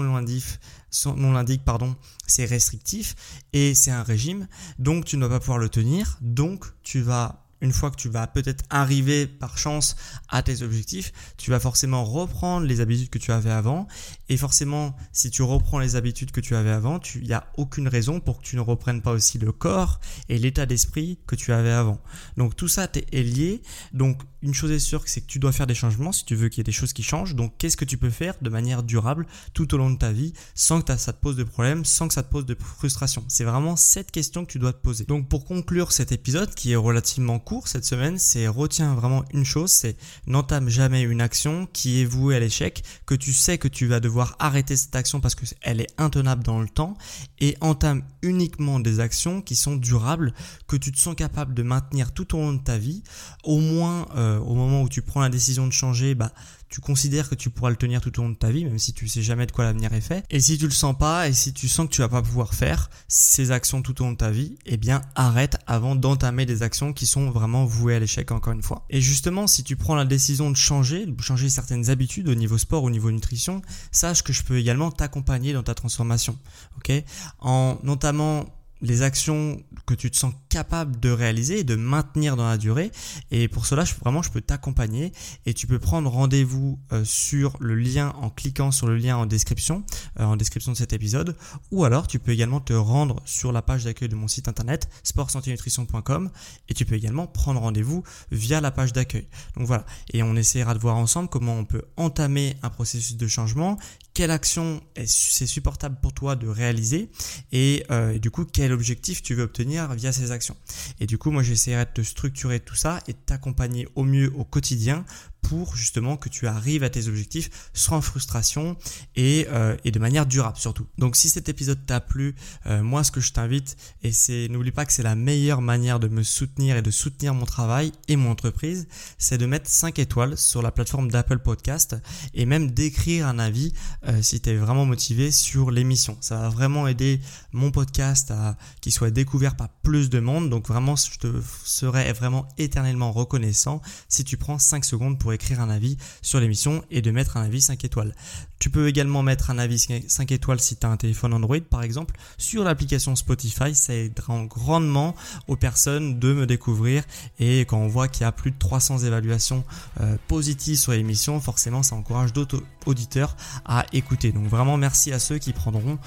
son 0.90 1.14
nom 1.14 1.32
l'indique, 1.32 1.64
pardon, 1.64 1.96
c'est 2.26 2.46
restrictif 2.46 3.14
et 3.52 3.74
c'est 3.74 3.90
un 3.90 4.02
régime, 4.02 4.48
donc 4.78 5.04
tu 5.04 5.16
ne 5.16 5.26
vas 5.26 5.34
pas 5.36 5.40
pouvoir 5.40 5.58
le 5.58 5.68
tenir, 5.68 6.18
donc 6.22 6.64
tu 6.82 7.00
vas 7.00 7.47
une 7.60 7.72
fois 7.72 7.90
que 7.90 7.96
tu 7.96 8.08
vas 8.08 8.26
peut-être 8.26 8.64
arriver 8.70 9.26
par 9.26 9.58
chance 9.58 9.96
à 10.28 10.42
tes 10.42 10.62
objectifs, 10.62 11.12
tu 11.36 11.50
vas 11.50 11.60
forcément 11.60 12.04
reprendre 12.04 12.66
les 12.66 12.80
habitudes 12.80 13.10
que 13.10 13.18
tu 13.18 13.32
avais 13.32 13.50
avant. 13.50 13.88
Et 14.28 14.36
forcément, 14.36 14.94
si 15.12 15.30
tu 15.30 15.42
reprends 15.42 15.78
les 15.78 15.96
habitudes 15.96 16.30
que 16.30 16.40
tu 16.40 16.54
avais 16.54 16.70
avant, 16.70 17.00
il 17.14 17.22
n'y 17.22 17.32
a 17.32 17.46
aucune 17.56 17.88
raison 17.88 18.20
pour 18.20 18.38
que 18.38 18.42
tu 18.42 18.56
ne 18.56 18.60
reprennes 18.60 19.02
pas 19.02 19.12
aussi 19.12 19.38
le 19.38 19.52
corps 19.52 20.00
et 20.28 20.38
l'état 20.38 20.66
d'esprit 20.66 21.18
que 21.26 21.34
tu 21.34 21.52
avais 21.52 21.72
avant. 21.72 22.00
Donc 22.36 22.56
tout 22.56 22.68
ça 22.68 22.88
est 22.94 23.22
lié. 23.22 23.62
Donc 23.92 24.22
une 24.42 24.54
chose 24.54 24.70
est 24.70 24.78
sûre, 24.78 25.02
c'est 25.06 25.20
que 25.20 25.26
tu 25.26 25.38
dois 25.38 25.52
faire 25.52 25.66
des 25.66 25.74
changements 25.74 26.12
si 26.12 26.24
tu 26.24 26.34
veux 26.34 26.48
qu'il 26.48 26.58
y 26.58 26.62
ait 26.62 26.64
des 26.64 26.72
choses 26.72 26.92
qui 26.92 27.02
changent. 27.02 27.34
Donc 27.34 27.54
qu'est-ce 27.58 27.76
que 27.76 27.84
tu 27.84 27.98
peux 27.98 28.10
faire 28.10 28.34
de 28.40 28.50
manière 28.50 28.82
durable 28.82 29.26
tout 29.52 29.74
au 29.74 29.78
long 29.78 29.90
de 29.90 29.98
ta 29.98 30.12
vie 30.12 30.32
sans 30.54 30.80
que 30.80 30.96
ça 30.96 31.12
te 31.12 31.20
pose 31.20 31.36
de 31.36 31.44
problème, 31.44 31.84
sans 31.84 32.08
que 32.08 32.14
ça 32.14 32.22
te 32.22 32.30
pose 32.30 32.46
de 32.46 32.56
frustration? 32.58 33.24
C'est 33.28 33.44
vraiment 33.44 33.76
cette 33.76 34.10
question 34.10 34.44
que 34.44 34.52
tu 34.52 34.58
dois 34.58 34.72
te 34.72 34.80
poser. 34.80 35.04
Donc 35.04 35.28
pour 35.28 35.44
conclure 35.44 35.92
cet 35.92 36.12
épisode 36.12 36.54
qui 36.54 36.72
est 36.72 36.76
relativement 36.76 37.40
cette 37.64 37.84
semaine, 37.84 38.18
c'est 38.18 38.46
retiens 38.46 38.94
vraiment 38.94 39.24
une 39.32 39.44
chose, 39.44 39.70
c'est 39.70 39.96
n'entame 40.26 40.68
jamais 40.68 41.02
une 41.02 41.20
action 41.20 41.66
qui 41.72 42.02
est 42.02 42.04
vouée 42.04 42.36
à 42.36 42.40
l'échec, 42.40 42.82
que 43.06 43.14
tu 43.14 43.32
sais 43.32 43.58
que 43.58 43.68
tu 43.68 43.86
vas 43.86 44.00
devoir 44.00 44.36
arrêter 44.38 44.76
cette 44.76 44.94
action 44.94 45.20
parce 45.20 45.34
qu'elle 45.34 45.80
est 45.80 45.88
intenable 45.98 46.44
dans 46.44 46.60
le 46.60 46.68
temps, 46.68 46.96
et 47.40 47.56
entame 47.60 48.02
uniquement 48.22 48.80
des 48.80 49.00
actions 49.00 49.40
qui 49.40 49.56
sont 49.56 49.76
durables, 49.76 50.34
que 50.66 50.76
tu 50.76 50.92
te 50.92 50.98
sens 50.98 51.14
capable 51.14 51.54
de 51.54 51.62
maintenir 51.62 52.12
tout 52.12 52.36
au 52.36 52.38
long 52.38 52.52
de 52.52 52.62
ta 52.62 52.78
vie, 52.78 53.02
au 53.44 53.58
moins 53.58 54.06
euh, 54.16 54.27
au 54.44 54.54
moment 54.54 54.82
où 54.82 54.88
tu 54.88 55.02
prends 55.02 55.20
la 55.20 55.28
décision 55.28 55.66
de 55.66 55.72
changer, 55.72 56.14
bah 56.14 56.32
tu 56.68 56.80
considères 56.80 57.28
que 57.28 57.34
tu 57.34 57.50
pourras 57.50 57.70
le 57.70 57.76
tenir 57.76 58.00
tout 58.00 58.18
au 58.18 58.22
long 58.22 58.30
de 58.30 58.36
ta 58.36 58.50
vie, 58.50 58.64
même 58.64 58.78
si 58.78 58.92
tu 58.92 59.08
sais 59.08 59.22
jamais 59.22 59.46
de 59.46 59.52
quoi 59.52 59.64
l'avenir 59.64 59.92
est 59.94 60.00
fait. 60.00 60.24
Et 60.30 60.40
si 60.40 60.58
tu 60.58 60.66
le 60.66 60.70
sens 60.70 60.96
pas, 60.96 61.28
et 61.28 61.32
si 61.32 61.52
tu 61.52 61.68
sens 61.68 61.86
que 61.86 61.92
tu 61.92 62.02
vas 62.02 62.08
pas 62.08 62.22
pouvoir 62.22 62.54
faire 62.54 62.90
ces 63.08 63.50
actions 63.50 63.80
tout 63.80 64.00
au 64.02 64.04
long 64.04 64.12
de 64.12 64.18
ta 64.18 64.30
vie, 64.30 64.56
eh 64.66 64.76
bien 64.76 65.02
arrête 65.14 65.56
avant 65.66 65.94
d'entamer 65.94 66.46
des 66.46 66.62
actions 66.62 66.92
qui 66.92 67.06
sont 67.06 67.30
vraiment 67.30 67.64
vouées 67.64 67.94
à 67.94 67.98
l'échec 67.98 68.30
encore 68.32 68.52
une 68.52 68.62
fois. 68.62 68.84
Et 68.90 69.00
justement, 69.00 69.46
si 69.46 69.64
tu 69.64 69.76
prends 69.76 69.94
la 69.94 70.04
décision 70.04 70.50
de 70.50 70.56
changer, 70.56 71.06
de 71.06 71.20
changer 71.22 71.48
certaines 71.48 71.90
habitudes 71.90 72.28
au 72.28 72.34
niveau 72.34 72.58
sport, 72.58 72.84
au 72.84 72.90
niveau 72.90 73.10
nutrition, 73.10 73.62
sache 73.90 74.22
que 74.22 74.32
je 74.32 74.42
peux 74.42 74.58
également 74.58 74.90
t'accompagner 74.90 75.52
dans 75.52 75.62
ta 75.62 75.74
transformation. 75.74 76.36
Ok? 76.76 76.92
En 77.40 77.78
notamment 77.82 78.44
les 78.80 79.02
actions 79.02 79.62
que 79.86 79.94
tu 79.94 80.10
te 80.10 80.16
sens 80.16 80.32
capable 80.48 81.00
de 81.00 81.10
réaliser 81.10 81.60
et 81.60 81.64
de 81.64 81.74
maintenir 81.74 82.36
dans 82.36 82.48
la 82.48 82.56
durée. 82.56 82.90
Et 83.30 83.48
pour 83.48 83.66
cela, 83.66 83.84
je, 83.84 83.94
vraiment, 83.94 84.22
je 84.22 84.30
peux 84.30 84.40
t'accompagner 84.40 85.12
et 85.46 85.54
tu 85.54 85.66
peux 85.66 85.78
prendre 85.78 86.10
rendez-vous 86.10 86.78
euh, 86.92 87.04
sur 87.04 87.56
le 87.60 87.74
lien 87.74 88.14
en 88.20 88.30
cliquant 88.30 88.70
sur 88.70 88.86
le 88.86 88.96
lien 88.96 89.16
en 89.16 89.26
description, 89.26 89.84
euh, 90.20 90.24
en 90.24 90.36
description 90.36 90.72
de 90.72 90.76
cet 90.76 90.92
épisode. 90.92 91.36
Ou 91.70 91.84
alors, 91.84 92.06
tu 92.06 92.18
peux 92.18 92.32
également 92.32 92.60
te 92.60 92.72
rendre 92.72 93.20
sur 93.24 93.52
la 93.52 93.62
page 93.62 93.84
d'accueil 93.84 94.08
de 94.08 94.16
mon 94.16 94.28
site 94.28 94.48
internet 94.48 94.88
sportsantinutrition.com 95.02 96.30
et 96.68 96.74
tu 96.74 96.84
peux 96.84 96.94
également 96.94 97.26
prendre 97.26 97.60
rendez-vous 97.60 98.02
via 98.30 98.60
la 98.60 98.70
page 98.70 98.92
d'accueil. 98.92 99.26
Donc 99.56 99.66
voilà. 99.66 99.84
Et 100.12 100.22
on 100.22 100.36
essaiera 100.36 100.74
de 100.74 100.78
voir 100.78 100.96
ensemble 100.96 101.28
comment 101.28 101.56
on 101.58 101.64
peut 101.64 101.82
entamer 101.96 102.56
un 102.62 102.70
processus 102.70 103.16
de 103.16 103.26
changement 103.26 103.78
quelle 104.18 104.32
action 104.32 104.80
c'est 105.06 105.46
supportable 105.46 105.96
pour 106.02 106.12
toi 106.12 106.34
de 106.34 106.48
réaliser 106.48 107.08
et, 107.52 107.84
euh, 107.92 108.10
et, 108.10 108.18
du 108.18 108.32
coup 108.32 108.44
quel 108.44 108.72
objectif 108.72 109.22
tu 109.22 109.36
veux 109.36 109.44
obtenir 109.44 109.94
via 109.94 110.10
ces 110.10 110.32
actions. 110.32 110.56
Et 110.98 111.06
du 111.06 111.18
coup 111.18 111.30
moi 111.30 111.44
j'essaierai 111.44 111.84
de 111.84 111.90
te 111.94 112.00
structurer 112.00 112.58
tout 112.58 112.74
ça 112.74 112.98
et 113.06 113.12
de 113.12 113.18
t'accompagner 113.24 113.86
au 113.94 114.02
mieux 114.02 114.32
au 114.34 114.42
quotidien 114.42 115.04
pour 115.42 115.76
justement 115.76 116.16
que 116.16 116.28
tu 116.28 116.46
arrives 116.46 116.84
à 116.84 116.90
tes 116.90 117.08
objectifs 117.08 117.70
sans 117.72 118.00
frustration 118.00 118.76
et, 119.16 119.46
euh, 119.50 119.76
et 119.84 119.90
de 119.90 119.98
manière 119.98 120.26
durable 120.26 120.58
surtout. 120.58 120.86
Donc 120.98 121.16
si 121.16 121.28
cet 121.28 121.48
épisode 121.48 121.84
t'a 121.86 122.00
plu, 122.00 122.34
euh, 122.66 122.82
moi 122.82 123.04
ce 123.04 123.10
que 123.10 123.20
je 123.20 123.32
t'invite, 123.32 123.76
et 124.02 124.12
c'est 124.12 124.48
n'oublie 124.48 124.72
pas 124.72 124.84
que 124.84 124.92
c'est 124.92 125.02
la 125.02 125.14
meilleure 125.14 125.62
manière 125.62 126.00
de 126.00 126.08
me 126.08 126.22
soutenir 126.22 126.76
et 126.76 126.82
de 126.82 126.90
soutenir 126.90 127.34
mon 127.34 127.46
travail 127.46 127.92
et 128.08 128.16
mon 128.16 128.30
entreprise, 128.30 128.88
c'est 129.16 129.38
de 129.38 129.46
mettre 129.46 129.68
5 129.68 129.98
étoiles 129.98 130.36
sur 130.36 130.62
la 130.62 130.70
plateforme 130.70 131.10
d'Apple 131.10 131.38
Podcast 131.38 131.96
et 132.34 132.46
même 132.46 132.70
d'écrire 132.70 133.26
un 133.26 133.38
avis 133.38 133.72
euh, 134.06 134.22
si 134.22 134.40
tu 134.40 134.50
es 134.50 134.56
vraiment 134.56 134.84
motivé 134.84 135.30
sur 135.30 135.70
l'émission. 135.70 136.16
Ça 136.20 136.36
va 136.36 136.48
vraiment 136.48 136.86
aider 136.88 137.20
mon 137.52 137.70
podcast 137.70 138.30
à 138.30 138.56
qu'il 138.80 138.92
soit 138.92 139.10
découvert 139.10 139.56
par 139.56 139.68
plus 139.68 140.10
de 140.10 140.20
monde. 140.20 140.50
Donc 140.50 140.68
vraiment, 140.68 140.96
je 140.96 141.18
te 141.18 141.32
serai 141.64 142.12
vraiment 142.12 142.46
éternellement 142.58 143.12
reconnaissant 143.12 143.80
si 144.08 144.24
tu 144.24 144.36
prends 144.36 144.58
5 144.58 144.84
secondes 144.84 145.18
pour 145.18 145.32
écrire 145.32 145.37
un 145.58 145.70
avis 145.70 145.96
sur 146.22 146.40
l'émission 146.40 146.84
et 146.90 147.02
de 147.02 147.10
mettre 147.10 147.36
un 147.36 147.42
avis 147.42 147.60
5 147.60 147.84
étoiles. 147.84 148.14
Tu 148.58 148.70
peux 148.70 148.88
également 148.88 149.22
mettre 149.22 149.50
un 149.50 149.58
avis 149.58 149.78
5 149.78 150.32
étoiles 150.32 150.60
si 150.60 150.76
tu 150.76 150.86
as 150.86 150.90
un 150.90 150.96
téléphone 150.96 151.32
Android 151.32 151.60
par 151.70 151.82
exemple 151.82 152.16
sur 152.38 152.64
l'application 152.64 153.14
Spotify. 153.14 153.74
Ça 153.74 153.94
aidera 153.94 154.44
grandement 154.46 155.14
aux 155.46 155.56
personnes 155.56 156.18
de 156.18 156.32
me 156.32 156.46
découvrir 156.46 157.04
et 157.38 157.60
quand 157.60 157.78
on 157.78 157.88
voit 157.88 158.08
qu'il 158.08 158.22
y 158.22 158.24
a 158.24 158.32
plus 158.32 158.50
de 158.50 158.58
300 158.58 158.98
évaluations 159.00 159.64
euh, 160.00 160.16
positives 160.26 160.78
sur 160.78 160.92
l'émission, 160.92 161.40
forcément 161.40 161.82
ça 161.82 161.94
encourage 161.94 162.32
d'autres 162.32 162.62
auditeurs 162.86 163.36
à 163.64 163.86
écouter. 163.92 164.32
Donc 164.32 164.48
vraiment 164.48 164.76
merci 164.76 165.12
à 165.12 165.18
ceux 165.18 165.38
qui 165.38 165.52
prendront 165.52 165.98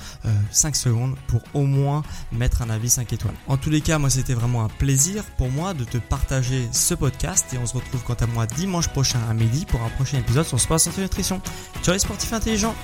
5 0.51 0.75
euh, 0.75 0.77
secondes 0.77 1.15
pour 1.27 1.41
au 1.53 1.65
moins 1.65 2.03
mettre 2.31 2.61
un 2.61 2.69
avis 2.69 2.89
5 2.89 3.13
étoiles. 3.13 3.35
En 3.47 3.57
tous 3.57 3.69
les 3.69 3.81
cas, 3.81 3.97
moi 3.97 4.09
c'était 4.09 4.33
vraiment 4.33 4.63
un 4.63 4.69
plaisir 4.69 5.23
pour 5.38 5.50
moi 5.50 5.73
de 5.73 5.85
te 5.85 5.97
partager 5.97 6.67
ce 6.73 6.93
podcast 6.93 7.45
et 7.53 7.57
on 7.57 7.65
se 7.65 7.75
retrouve 7.75 8.03
quant 8.03 8.15
à 8.19 8.27
moi 8.27 8.45
dimanche 8.45 8.89
prochain 9.11 9.29
à 9.29 9.33
midi 9.33 9.65
pour 9.65 9.81
un 9.81 9.89
prochain 9.89 10.19
épisode 10.19 10.45
sur 10.45 10.59
Sport 10.59 10.79
Santé 10.79 11.01
Nutrition. 11.01 11.41
Ciao 11.83 11.93
les 11.93 11.99
sportifs 11.99 12.31
intelligents 12.33 12.75